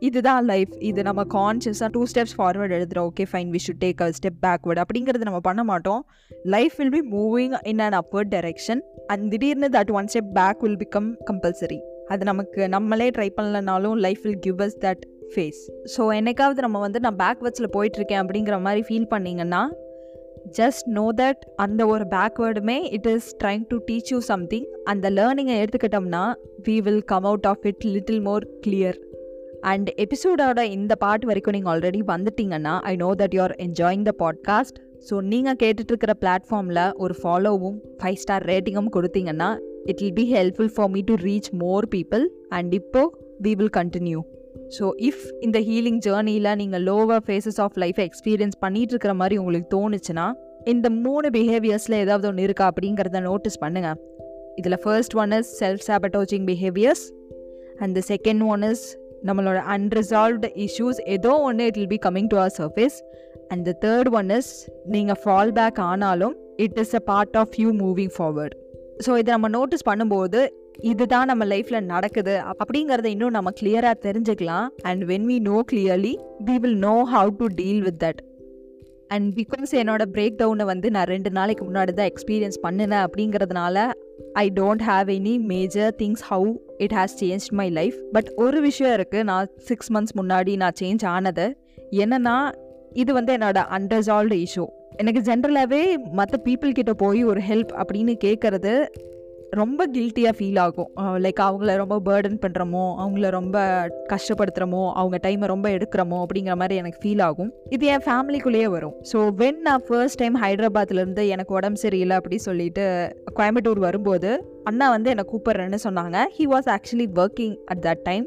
இதுதான் 0.00 0.44
லைஃப் 0.44 0.72
இது 0.80 1.02
நம்ம 1.02 1.22
கான்ஷியஸாக 1.30 1.88
டூ 1.90 2.02
ஸ்டெப்ஸ் 2.06 2.34
ஃபார்வர்ட் 2.38 2.74
எழுதுகிறோம் 2.76 3.06
okay 3.10 3.24
fine 3.32 3.50
we 3.50 3.60
should 3.66 3.80
take 3.80 4.02
a 4.02 4.08
step 4.10 4.38
backward 4.42 4.80
அப்படிங்கிறது 4.82 5.18
நம்ம 5.18 5.40
பண்ண 5.40 5.64
மாட்டோம். 5.64 6.02
Life 6.46 6.76
will 6.76 6.90
be 6.90 7.02
moving 7.16 7.54
in 7.64 7.78
an 7.78 7.96
upward 7.98 8.30
direction 8.30 8.80
and 9.06 9.30
திடீர்னு 9.30 9.68
that 9.68 9.90
one 9.90 10.10
step 10.14 10.32
back 10.32 10.60
will 10.60 10.76
become 10.76 11.10
compulsory 11.30 11.78
அது 12.08 12.24
நமக்கு 12.24 12.68
நம்மளே 12.68 13.08
try 13.10 13.28
பண்ணலனாலும் 13.40 13.96
life 13.96 14.22
will 14.22 14.38
give 14.38 14.60
us 14.60 14.78
that 14.80 15.02
phase 15.34 15.60
so 15.96 16.04
என்னைக்காவது 16.12 16.58
நம்ம 16.58 16.78
வந்து 16.78 17.00
நான் 17.00 17.16
பேக்வர்ட்ஸில் 17.16 17.72
போயிட்டுருக்கேன் 17.72 18.22
அப்படிங்கிற 18.22 18.60
மாதிரி 18.60 18.84
ஃபீல் 18.88 19.10
பண்ணிங்கன்னா 19.10 19.62
ஜஸ்ட் 20.58 20.86
நோ 20.90 21.06
தட் 21.16 21.42
அந்த 21.56 21.86
ஒரு 21.86 22.04
பேக்வேர்டுமே 22.10 22.78
it 22.90 23.06
is 23.06 23.28
trying 23.44 23.66
to 23.68 23.78
teach 23.86 24.10
you 24.10 24.20
something 24.28 24.66
அந்த 24.84 25.10
லேர்னிங்கை 25.10 25.56
எடுத்துக்கிட்டோம்னா 25.62 26.24
we 26.68 26.76
will 26.80 27.04
come 27.04 27.24
out 27.24 27.46
of 27.46 27.66
it 27.66 27.84
little 27.86 28.20
more 28.20 28.46
clear 28.66 28.98
and 29.62 29.88
எபிசோடோட 29.98 30.60
இந்த 30.70 30.92
பாட்டு 30.94 31.26
வரைக்கும் 31.26 31.54
நீங்கள் 31.54 31.72
ஆல்ரெடி 31.74 32.00
வந்துட்டீங்கன்னா 32.06 32.74
I 32.82 32.92
know 32.96 33.10
that 33.14 33.34
you 33.34 33.42
are 33.42 33.54
enjoying 33.58 34.02
the 34.02 34.12
podcast 34.18 34.78
so 35.08 35.16
நீங்கள் 35.22 35.58
கேட்டுட்ருக்கிற 35.62 36.14
பிளாட்ஃபார்மில் 36.20 36.84
ஒரு 36.96 37.14
ஃபாலோவும் 37.22 37.76
ஃபைவ் 38.02 38.14
ஸ்டார் 38.14 38.46
ரேட்டிங்கும் 38.46 38.90
கொடுத்தீங்கன்னா 38.96 39.50
it 39.84 40.00
will 40.00 40.12
be 40.12 40.26
helpful 40.32 40.72
for 40.74 40.90
me 40.90 41.02
to 41.02 41.16
reach 41.22 41.50
more 41.56 41.86
people 41.88 42.24
and 42.48 42.74
இப்போ 42.74 43.02
we 43.42 43.52
will 43.54 43.74
continue 43.76 44.20
so 44.78 44.86
if 45.00 45.24
இந்த 45.40 45.58
ஹீலிங் 45.60 46.00
ஜேர்னியில் 46.06 46.50
நீங்கள் 46.56 46.82
லோவர் 46.82 47.24
ஃபேஸஸ் 47.26 47.60
ஆஃப் 47.60 47.76
லைஃப்பை 47.78 48.04
எக்ஸ்பீரியன்ஸ் 48.04 48.58
பண்ணிட்டு 48.60 48.92
இருக்கிற 48.92 49.14
மாதிரி 49.14 49.36
உங்களுக்கு 49.36 49.70
தோணுச்சுன்னா 49.76 50.26
இந்த 50.64 50.88
மூணு 50.98 51.26
பிஹேவியர்ஸில் 51.30 51.96
ஏதாவது 51.96 52.26
ஒன்று 52.28 52.42
இருக்கா 52.42 52.64
அப்படிங்கிறத 52.70 53.20
நோட்டீஸ் 53.20 53.60
பண்ணுங்கள் 53.60 53.98
இதில் 54.56 54.80
first 54.82 55.14
one 55.14 55.32
is 55.32 55.50
self 55.60 55.84
sabotaging 55.88 56.46
behaviours 56.46 57.04
and 57.78 57.94
the 57.98 58.02
second 58.08 58.44
one 58.46 58.64
is 58.70 58.84
நம்மளோட 59.26 59.62
அன்ரிசால்வ்டு 59.76 60.66
இஷ்யூஸ் 60.66 61.00
ஏதோ 61.04 61.40
ஒன்று 61.40 61.66
it 61.66 61.74
will 61.74 61.86
be 61.86 61.98
coming 62.06 62.26
to 62.26 62.36
our 62.36 62.54
surface 62.58 63.02
and 63.48 63.70
the 63.70 63.88
third 63.88 64.14
one 64.14 64.30
is 64.30 64.70
நீங்கள் 64.84 65.20
ஃபால் 65.24 65.52
பேக் 65.52 65.80
ஆனாலும் 65.80 66.36
it 66.56 66.78
is 66.78 66.94
a 66.94 66.98
part 66.98 67.36
of 67.36 67.50
you 67.58 67.72
moving 67.72 68.12
forward 68.16 68.54
so 69.06 69.18
இதை 69.18 69.32
நம்ம 69.32 69.48
notice 69.48 69.88
பண்ணும்போது 69.90 70.48
இதுதான் 70.80 71.26
நம்ம 71.26 71.44
லைஃப்பில் 71.44 71.84
நடக்குது. 71.84 72.40
அப்படிங்கிறத 72.42 73.04
இன்னும் 73.04 73.30
நம்ம 73.30 73.50
கிளியராக 73.60 73.94
தெரிஞ்சுக்கலாம். 74.04 74.68
And 74.82 75.04
when 75.04 75.22
we 75.22 75.38
know 75.38 75.62
clearly 75.72 76.18
we 76.44 76.58
will 76.58 76.78
know 76.78 77.04
how 77.14 77.30
to 77.36 77.46
deal 77.54 77.82
with 77.82 78.04
that 78.04 78.20
and 79.08 79.34
because 79.34 79.70
என்னோட 79.72 80.02
பிரேக் 80.12 80.38
டவுனை 80.38 80.64
வந்து 80.64 80.90
நான் 80.90 81.04
ரெண்டு 81.04 81.30
நாளைக்கு 81.30 81.64
முன்னாடி 81.64 81.92
தான் 81.92 82.06
எக்ஸ்பீரியன்ஸ் 82.06 82.58
பண்ணினேன் 82.62 83.04
அப்படிங்கிறதுனால 83.06 83.90
I 84.32 84.50
don't 84.54 84.82
have 84.86 85.08
any 85.08 85.40
major 85.40 85.94
things 85.98 86.22
how 86.30 86.54
it 86.78 86.92
has 86.92 87.08
change 87.20 87.46
my 87.50 87.70
life 87.70 87.94
but 88.12 88.32
ஒரு 88.36 88.60
விஷயம் 88.60 89.00
இருக்குது 89.00 89.22
நான் 89.22 89.46
சிக்ஸ் 89.58 89.92
மந்த்ஸ் 89.92 90.16
முன்னாடி 90.22 90.56
நான் 90.56 90.72
சேஞ்ச் 90.80 91.06
ஆனது. 91.06 91.58
என்னென்னா 91.90 92.52
இது 92.92 93.12
வந்து 93.12 93.36
என்னோட 93.36 93.66
அன்ரெசால்வ்டு 93.78 94.46
இஷ்யூ 94.46 94.66
எனக்கு 94.96 95.20
ஜென்ரலாகவே 95.20 95.96
மற்ற 96.12 96.40
பீப்புள் 96.44 96.72
கிட்ட 96.72 96.92
போய் 96.92 97.24
ஒரு 97.24 97.40
ஹெல்ப் 97.40 97.72
அப்படின்னு 97.72 98.14
கேட்குறது 98.24 98.86
ரொம்ப 99.60 99.82
கில்ட்டியாக 99.94 100.34
ஃபீல் 100.38 100.58
ஆகும். 100.64 100.88
லைக் 101.24 101.40
அவங்கள 101.46 101.74
ரொம்ப 101.80 101.96
பேர்டன் 102.06 102.38
பண்ணுறமோ 102.42 102.82
அவங்கள 103.02 103.28
ரொம்ப 103.36 103.58
கஷ்டப்படுத்துகிறமோ 104.12 104.82
அவங்க 105.00 105.16
டைமை 105.26 105.46
ரொம்ப 105.52 105.68
எடுக்கிறமோ 105.76 106.18
அப்படிங்கிற 106.24 106.54
மாதிரி 106.60 106.80
எனக்கு 106.80 106.98
ஃபீல் 107.04 107.22
ஆகும். 107.28 107.50
இது 107.76 107.86
என் 107.92 108.04
ஃபேமிலிக்குள்ளேயே 108.06 108.68
வரும். 108.74 108.94
ஸோ 109.10 109.20
வென் 109.40 109.60
நான் 109.68 109.84
ஃபர்ஸ்ட் 109.86 110.20
டைம் 110.22 110.36
ஹைதராபாத்லேருந்து 110.44 111.24
எனக்கு 111.36 111.56
உடம்பு 111.58 111.82
சரியில்லை 111.84 112.18
அப்படி 112.20 112.38
சொல்லிட்டு 112.48 112.84
கோயம்புத்தூர் 113.40 113.80
வரும்போது 113.88 114.30
அண்ணா 114.70 114.88
வந்து 114.96 115.10
என்னை 115.14 115.26
கூப்பிட்றேன்னு 115.32 115.80
சொன்னாங்க. 115.86 116.26
He 116.38 116.46
was 116.54 116.70
actually 116.76 117.08
working 117.24 117.56
at 117.72 117.82
that 117.88 118.04
time 118.10 118.26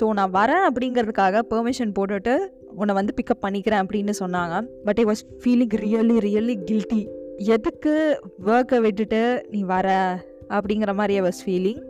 so 0.00 0.04
நான் 0.18 0.34
வரேன் 0.40 0.66
அப்படிங்கிறதுக்காக 0.70 1.42
பெர்மிஷன் 1.54 1.96
போட்டுட்டு 2.00 2.34
உன்னை 2.80 2.92
வந்து 2.98 3.14
பிக்கப் 3.18 3.44
பண்ணிக்கிறேன் 3.46 3.82
அப்படின்னு 3.84 4.12
சொன்னாங்க. 4.22 4.54
But 4.88 5.00
I 5.02 5.06
was 5.12 5.24
feeling 5.42 5.74
really 5.86 6.18
really 6.28 6.56
guilty 6.68 7.02
எதுக்கு 7.54 7.94
ஒர்க்கை 8.52 8.78
விட்டுட்டு 8.84 9.20
நீ 9.52 9.62
வர? 9.74 9.88
அப்படிங்கிற 10.52 10.94
மாதிரி 10.94 11.14
I 11.18 11.22
was 11.22 11.42
feeling 11.46 11.80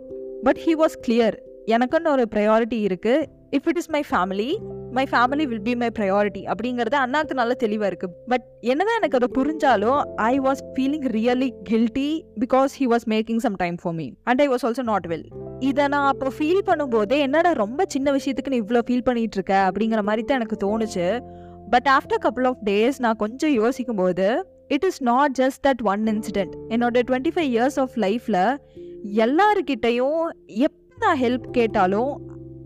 but 0.42 0.60
he 0.66 0.72
was 0.76 0.96
clear 1.06 1.36
எனக்குன்னு 1.66 2.08
ஒரு 2.08 2.24
ப்ரையாரிட்டி 2.34 2.78
இருக்குது 2.88 3.26
if 3.50 3.68
it 3.68 3.76
is 3.76 3.90
my 3.90 4.02
family 4.10 4.56
my 4.90 5.06
family 5.10 5.44
will 5.46 5.62
be 5.62 5.76
my 5.76 5.88
priority 5.98 6.42
அப்படிங்கிறது 6.44 6.96
அண்ணாக்கு 6.96 7.32
நல்ல 7.32 7.54
தெளிவாக 7.54 7.94
இருக்குது 7.94 8.12
பட் 8.26 8.44
என்னதான் 8.60 8.98
எனக்கு 9.02 9.18
அதை 9.20 9.28
புரிஞ்சாலும் 9.34 10.00
I 10.14 10.40
was 10.40 10.62
feeling 10.74 11.06
really 11.06 11.50
guilty 11.70 12.22
because 12.40 12.74
he 12.78 12.86
was 12.86 13.06
making 13.06 13.36
some 13.36 13.54
time 13.54 13.74
for 13.82 13.94
me 13.94 14.10
and 14.22 14.40
I 14.40 14.48
was 14.48 14.64
also 14.66 14.82
not 14.82 15.06
well 15.06 15.24
இதை 15.58 15.88
நான் 15.88 16.06
அப்போ 16.06 16.32
ஃபீல் 16.38 16.62
பண்ணும்போதே 16.66 17.18
என்னடா 17.18 17.52
ரொம்ப 17.52 17.84
சின்ன 17.88 18.12
விஷயத்துக்கு 18.12 18.48
நீ 18.48 18.60
இவ்வளோ 18.60 18.80
ஃபீல் 18.90 19.04
பண்ணிட்டு 19.04 19.36
இருக்க 19.36 19.70
அப்படிங்கிற 19.72 20.02
மாதிரி 20.02 20.22
தான் 20.22 20.40
எனக்கு 20.40 20.58
தோணுச்சு. 20.64 21.22
But 21.70 21.88
after 21.90 22.24
couple 22.24 22.46
of 22.46 22.56
days 22.64 22.98
நான் 22.98 23.16
கொஞ்சம் 23.16 23.52
யோசிக்கும் 23.52 23.96
போது 23.96 24.51
it 24.68 24.84
is 24.84 25.02
not 25.02 25.38
just 25.42 25.66
that 25.66 25.82
one 25.82 26.04
incident 26.04 26.52
என்னோட 26.68 27.02
டுவெண்ட்டி 27.10 27.30
ஃபைவ் 27.34 27.50
இயர்ஸ் 27.54 27.78
ஆஃப் 27.78 27.90
லைஃப்பில் 27.94 28.56
எல்லாருக்கிட்டையும் 29.14 30.28
எப்போ 30.46 30.94
நான் 30.98 31.20
ஹெல்ப் 31.20 31.50
கேட்டாலும் 31.50 32.20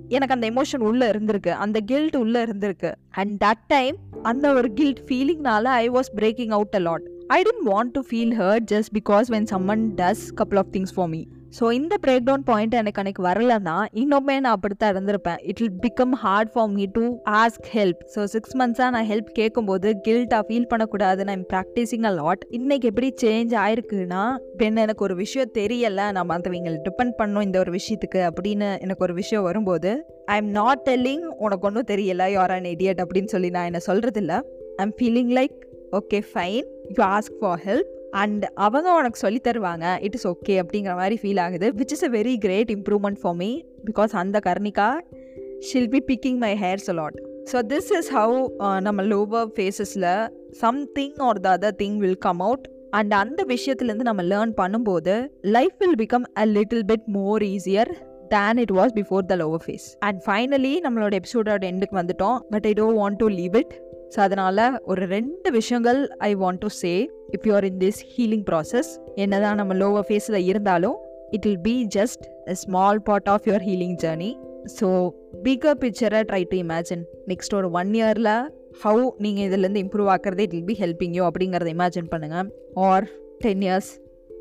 எனக்கு 0.09 0.35
அந்த 0.35 0.51
எமோஷன் 0.51 0.81
உள்ளே 0.81 1.11
இருந்திருக்கு. 1.11 1.49
அந்த 1.49 1.81
கில்ட் 1.81 2.17
உள்ளே 2.17 2.45
இருந்திருக்கு. 2.45 2.95
அண்ட் 3.11 3.45
தட் 3.45 3.65
டைம் 3.67 3.97
அந்த 4.23 4.53
ஒரு 4.53 4.73
guilt 4.73 4.99
ஃபீலிங்னால 5.07 5.63
I 5.63 5.91
was 5.91 6.13
breaking 6.15 6.49
out 6.49 6.75
a 6.75 6.79
lot 6.79 7.03
I 7.27 7.43
tend 7.43 7.69
want 7.69 7.91
to 7.93 8.01
feel 8.11 8.33
hurt 8.33 8.67
just 8.71 8.93
because 8.99 9.23
when 9.29 9.47
someone 9.51 9.87
does 9.97 10.35
couple 10.37 10.57
of 10.57 10.67
things 10.73 10.95
for 10.95 11.09
me 11.09 11.25
so 11.57 11.67
இந்த 11.77 11.95
பிரேக் 12.05 12.25
டவுன் 12.29 12.45
பாயிண்ட் 12.49 12.75
எனக்கு 12.79 13.01
அன்னைக்கு 13.01 13.23
வரலன்னா 13.27 13.75
இன்னுமே 14.01 14.35
நான் 14.45 14.55
அப்படித்தான் 14.57 14.93
இருந்திருப்பேன். 14.95 15.39
It 15.51 15.61
will 15.63 15.79
become 15.85 16.15
hard 16.23 16.51
for 16.55 16.69
me 16.75 16.85
to 16.97 17.05
ask 17.43 17.69
help 17.77 18.01
so 18.15 18.23
six 18.33 18.57
மந்த்ஸாக 18.61 18.89
நான் 18.95 19.09
help 19.13 19.31
கேட்கும்போது 19.39 19.91
கில்ட்டாக 20.07 20.43
ஃபீல் 20.49 20.69
பண்ணக்கூடாது. 20.73 21.21
நான் 21.29 21.45
ப்ராக்டிஸிங் 21.53 22.07
அ 22.11 22.13
லாட் 22.21 22.45
இன்னைக்கு 22.59 22.91
எப்படி 22.93 23.11
சேஞ்ச் 23.25 23.55
ஆயிருக்குன்னா 23.65 24.25
பெண் 24.63 24.83
எனக்கு 24.85 25.07
ஒரு 25.09 25.17
விஷயம் 25.23 25.55
தெரியலை. 25.61 26.09
நான் 26.19 26.31
மற்றவங்களை 26.33 26.79
டிபெண்ட் 26.89 27.17
பண்ணும் 27.23 27.47
இந்த 27.49 27.59
ஒரு 27.65 27.73
விஷயத்துக்கு 27.79 28.23
அப்படின்னு 28.31 28.71
எனக்கு 28.87 29.07
ஒரு 29.09 29.17
விஷயம் 29.23 29.47
வரும்போது 29.49 29.93
ஐ 30.35 30.39
எம் 30.43 30.53
நாட் 30.61 30.85
டெல்லிங் 30.91 31.27
உனக்கு 31.47 31.69
ஒன்றும் 31.71 31.91
தெரியல. 31.95 32.23
யூஆர் 32.37 32.57
அன் 32.59 32.71
இடியட் 32.75 33.03
அப்படின்னு 33.05 33.33
சொல்லி 33.37 33.51
நான் 33.59 33.71
என்ன 33.73 33.83
சொல்கிறது 33.91 34.23
இல்லை 34.25 34.41
I 34.81 34.85
am 34.89 34.97
feeling 35.01 35.35
like 35.41 35.59
okay 36.01 36.21
fine 36.33 36.67
you 36.97 37.03
ask 37.17 37.39
for 37.43 37.63
help 37.69 37.91
and 38.17 38.45
அவங்க 38.57 38.89
உனக்கு 38.99 39.19
சொல்லி 39.19 39.41
தருவாங்க 39.47 39.87
இட் 40.07 40.17
இஸ் 40.19 40.27
ஓகே 40.27 40.57
அப்படிங்கிற 40.63 40.95
மாதிரி 40.95 41.17
ஃபீல் 41.23 41.41
ஆகுது 41.45 41.69
which 41.81 41.95
is 41.97 42.05
a 42.05 42.11
very 42.17 42.35
great 42.39 42.71
improvement 42.77 43.21
for 43.23 43.37
me 43.37 43.51
because 43.87 44.15
அந்த 44.17 44.41
Karnika 44.47 44.89
shall 45.69 45.91
be 45.95 46.01
picking 46.09 46.39
my 46.39 46.53
hairs 46.65 46.89
a lot 46.95 47.19
so 47.53 47.59
this 47.73 47.91
is 47.99 48.11
how 48.17 48.39
நம்ம 48.81 49.03
lower 49.11 49.51
ஃபேஸஸில் 49.57 50.09
something 50.61 51.21
or 51.29 51.41
the 51.41 51.51
other 51.57 51.77
thing 51.77 51.99
will 51.99 52.21
come 52.21 52.43
out 52.47 52.67
and 52.91 53.15
அந்த 53.15 53.41
விஷயத்துலேருந்து 53.49 54.09
நம்ம 54.11 54.25
learn 54.25 54.53
பண்ணும்போது 54.61 55.15
life 55.57 55.77
will 55.79 55.99
become 55.99 56.27
a 56.35 56.47
little 56.57 56.85
bit 56.85 57.09
more 57.17 57.45
easier 57.51 57.91
than 58.29 58.59
it 58.59 58.75
was 58.79 58.93
before 58.93 59.25
the 59.25 59.37
lower 59.37 59.65
phase 59.65 59.87
and 60.01 60.21
finally 60.25 60.75
நம்மளோட 60.85 61.15
எபிசோடோட 61.21 61.65
எண்டுக்கு 61.71 61.97
வந்துட்டோம் 61.99 62.39
but 62.51 62.67
I 62.67 62.73
don't 62.73 62.99
want 63.03 63.19
to 63.19 63.29
leave 63.37 63.57
it 63.59 63.75
so 64.15 64.19
அதனால் 64.27 64.63
ஒரு 64.85 65.05
ரெண்டு 65.15 65.49
விஷயங்கள் 65.59 65.99
I 66.29 66.31
want 66.43 66.63
to 66.65 66.71
say 66.81 66.93
if 67.37 67.47
you're 67.51 67.67
in 67.71 67.81
this 67.85 68.01
healing 68.13 68.45
process 68.51 68.91
என்னதான் 69.25 69.61
நம்ம 69.61 69.75
லோவர் 69.83 70.07
ஃபேஸில் 70.11 70.39
இருந்தாலும் 70.51 70.97
it 71.37 71.47
will 71.49 71.63
be 71.69 71.77
just 71.97 72.25
a 72.47 72.57
small 72.65 73.01
part 73.09 73.31
of 73.35 73.47
your 73.51 73.67
healing 73.69 73.97
journey 74.05 74.31
so 74.77 74.87
bigger 75.47 75.79
பிக்சரை 75.83 76.23
try 76.31 76.43
to 76.53 76.59
imagine 76.65 77.03
next 77.29 77.55
ஒரு 77.55 77.71
ஒன் 77.81 77.93
இயரில் 78.01 78.33
ஹவு 78.83 79.05
நீங்கள் 79.25 79.47
இதுலேருந்து 79.49 79.83
improve 79.85 80.11
ஆக்கிறதே 80.15 80.47
it 80.47 80.55
will 80.57 80.69
be 80.73 80.77
helping 80.83 81.15
you 81.19 81.25
அப்படிங்கிறத 81.31 81.71
இமேஜின் 81.77 82.11
பண்ணுங்கள் 82.15 82.49
or 82.89 83.07
ten 83.45 83.65
years 83.69 83.91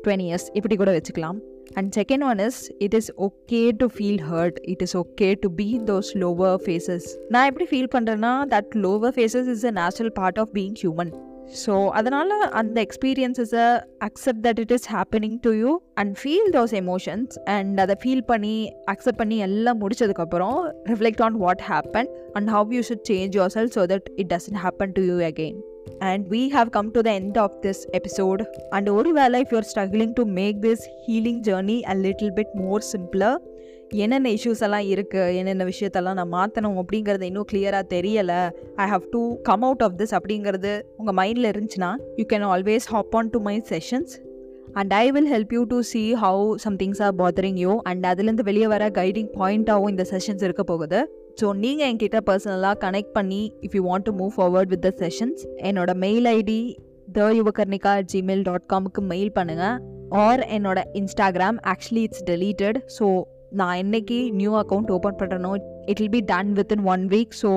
twenty 0.04 0.26
years 0.30 0.48
இப்படி 0.58 0.74
கூட 0.76 0.90
வச்சுக்கலாம். 0.96 1.38
And 1.74 1.90
second 1.96 2.24
one 2.24 2.40
is 2.40 2.58
it 2.80 2.94
is 2.94 3.10
okay 3.26 3.60
to 3.76 3.88
feel 3.94 4.22
hurt 4.30 4.58
it 4.72 4.82
is 4.82 4.96
okay 4.96 5.28
to 5.40 5.50
be 5.56 5.68
those 5.86 6.10
lower 6.16 6.58
phases 6.64 7.06
நான் 7.30 7.46
எப்படி 7.46 7.68
feel 7.70 7.92
பண்ணுறேன்னா 7.94 8.34
that 8.52 8.74
lower 8.84 9.14
phases 9.16 9.50
is 9.54 9.64
a 9.64 9.74
natural 9.78 10.14
part 10.16 10.38
of 10.38 10.52
being 10.56 10.76
human 10.82 11.12
so 11.56 11.74
அதனால் 11.94 12.32
அந்த 12.52 12.76
எக்ஸ்பீரியன்ஸஸை 12.82 13.66
accept 14.00 14.42
that 14.46 14.60
it 14.64 14.72
is 14.72 14.88
happening 14.94 15.36
to 15.42 15.50
you 15.54 15.72
and 15.96 16.12
feel 16.20 16.50
those 16.56 16.74
emotions 16.80 17.36
and 17.48 17.80
அதை 17.80 17.96
feel 18.02 18.24
பண்ணி 18.30 18.56
accept 18.94 19.20
பண்ணி 19.22 19.38
எல்லாம் 19.46 19.80
முடிச்சதுக்கப்புறம் 19.82 20.58
reflect 20.86 21.22
on 21.22 21.38
what 21.44 21.64
happen 21.68 22.10
and 22.34 22.50
how 22.50 22.74
you 22.76 22.82
should 22.82 23.06
change 23.10 23.38
your 23.40 23.54
self 23.56 23.72
so 23.76 23.84
that 23.94 24.08
it 24.16 24.30
doesn't 24.34 24.60
happen 24.64 24.94
to 24.98 25.04
you 25.04 25.18
again 25.30 25.58
and 26.00 26.28
we 26.34 26.50
have 26.50 26.70
come 26.70 26.90
to 26.90 27.02
the 27.02 27.14
end 27.20 27.36
of 27.38 27.52
this 27.62 27.86
episode. 27.90 28.44
And 28.70 28.88
ஒருவேளை 28.88 29.42
if 29.42 29.52
you're 29.52 29.68
struggling 29.74 30.14
to 30.14 30.24
make 30.40 30.62
this 30.62 30.82
healing 31.06 31.42
journey 31.42 31.78
a 31.84 31.94
little 32.06 32.32
bit 32.40 32.52
more 32.62 32.82
simpler 32.94 33.34
என்னென்ன 33.90 34.28
issues 34.28 34.62
எல்லாம் 34.66 34.86
இருக்குது 34.92 35.34
என்னென்ன 35.34 35.64
விஷயத்தெல்லாம் 35.64 36.18
நான் 36.20 36.32
மாற்றணும் 36.32 36.78
அப்படிங்கிறது 36.82 37.22
இன்னும் 37.22 37.46
கிளியராக 37.52 37.84
தெரியலை. 37.94 38.50
I 38.74 38.90
have 38.90 39.04
to 39.10 39.40
come 39.42 39.62
out 39.62 39.82
of 39.82 39.92
this 39.96 40.14
அப்படிங்கிறது 40.18 40.82
உங்கள் 40.96 41.14
மைண்டில் 41.14 41.48
இருந்துச்சுன்னா 41.52 41.90
you 42.16 42.24
can 42.32 42.46
always 42.54 42.86
hop 42.94 43.14
on 43.16 43.30
to 43.30 43.40
my 43.40 43.62
sessions 43.68 44.14
and 44.72 44.92
I 44.92 45.10
will 45.10 45.30
help 45.34 45.52
you 45.52 45.62
to 45.62 45.80
see 45.80 46.14
how 46.14 46.54
some 46.64 46.76
things 46.76 47.02
are 47.02 47.14
bothering 47.14 47.60
you 47.64 47.74
and 47.82 48.06
அதுலேருந்து 48.06 48.42
வெளியே 48.42 48.66
வர 48.66 48.88
கைடிங் 48.88 49.30
பாயிண்ட்டாகவும் 49.38 49.88
இந்த 49.88 50.06
செஷன்ஸ் 50.10 50.42
இருக்க 50.42 50.62
போகுது. 50.62 51.00
ஸோ 51.38 51.46
நீங்கள் 51.56 51.88
என்கிட்ட 51.88 52.18
பர்சனலாக 52.26 52.76
கனெக்ட் 52.82 53.12
பண்ணி 53.12 53.40
if 53.62 53.74
you 53.76 53.82
want 53.86 54.06
to 54.08 54.12
move 54.18 54.32
forward 54.36 54.70
with 54.72 54.84
the 54.86 54.90
sessions 55.00 55.42
என்னோட 55.68 55.90
mail 56.04 56.26
ID 56.32 56.60
the 57.12 57.28
Yuvakarnika 57.38 57.92
Gmail 58.12 58.44
dot 58.44 58.66
காமுக்கு 58.72 59.02
mail 59.10 59.32
பண்ணுங்கள் 59.36 59.76
ஆர் 60.22 60.42
என்னோட 60.56 60.78
Instagram 61.00 61.58
actually 61.72 62.02
it's 62.02 62.24
deleted 62.24 62.78
so 62.96 63.06
நான் 63.52 63.76
என்னைக்கு 63.76 64.18
new 64.40 64.52
account 64.62 64.92
open 64.96 65.18
பண்ணுறனோ 65.20 65.52
it 65.86 66.00
will 66.00 66.14
be 66.16 66.22
done 66.30 66.52
within 66.72 66.86
one 66.86 67.04
week 67.08 67.36
so 67.42 67.50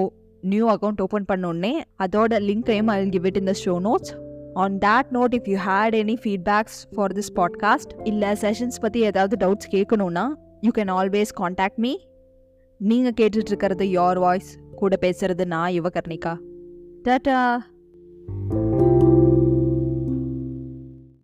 new 0.43 0.65
account 0.73 1.01
open 1.01 1.29
பண்ணோடனே 1.31 1.73
அதோட 2.03 2.33
லிங்கையும் 2.47 2.91
I 2.91 2.97
will 3.01 3.15
give 3.15 3.25
it 3.25 3.39
in 3.41 3.49
the 3.51 3.55
show 3.63 3.75
notes 3.87 4.11
on 4.57 4.77
that 4.85 5.09
note 5.11 5.33
if 5.39 5.49
you 5.51 5.57
had 5.67 5.97
any 6.01 6.17
feedbacks 6.23 6.77
for 6.93 7.15
this 7.17 7.33
podcast 7.39 7.93
இல்லை 8.05 8.31
sessions 8.43 8.79
பற்றி 8.81 9.01
ஏதாவது 9.09 9.37
doubts 9.37 9.71
கேட்கணுன்னா 9.73 10.27
you 10.63 10.73
can 10.77 10.93
always 10.95 11.33
contact 11.33 11.81
me 11.81 11.93
நீங்கள் 12.79 13.13
கேட்டுட்ருக்கிறது 13.21 13.83
your 13.83 14.19
voice 14.19 14.57
கூட 14.75 14.97
பேசுறது 15.01 15.45
நான் 15.45 15.71
யுவகர்ணிகா. 15.71 16.37
டாட்டா. 17.03 17.57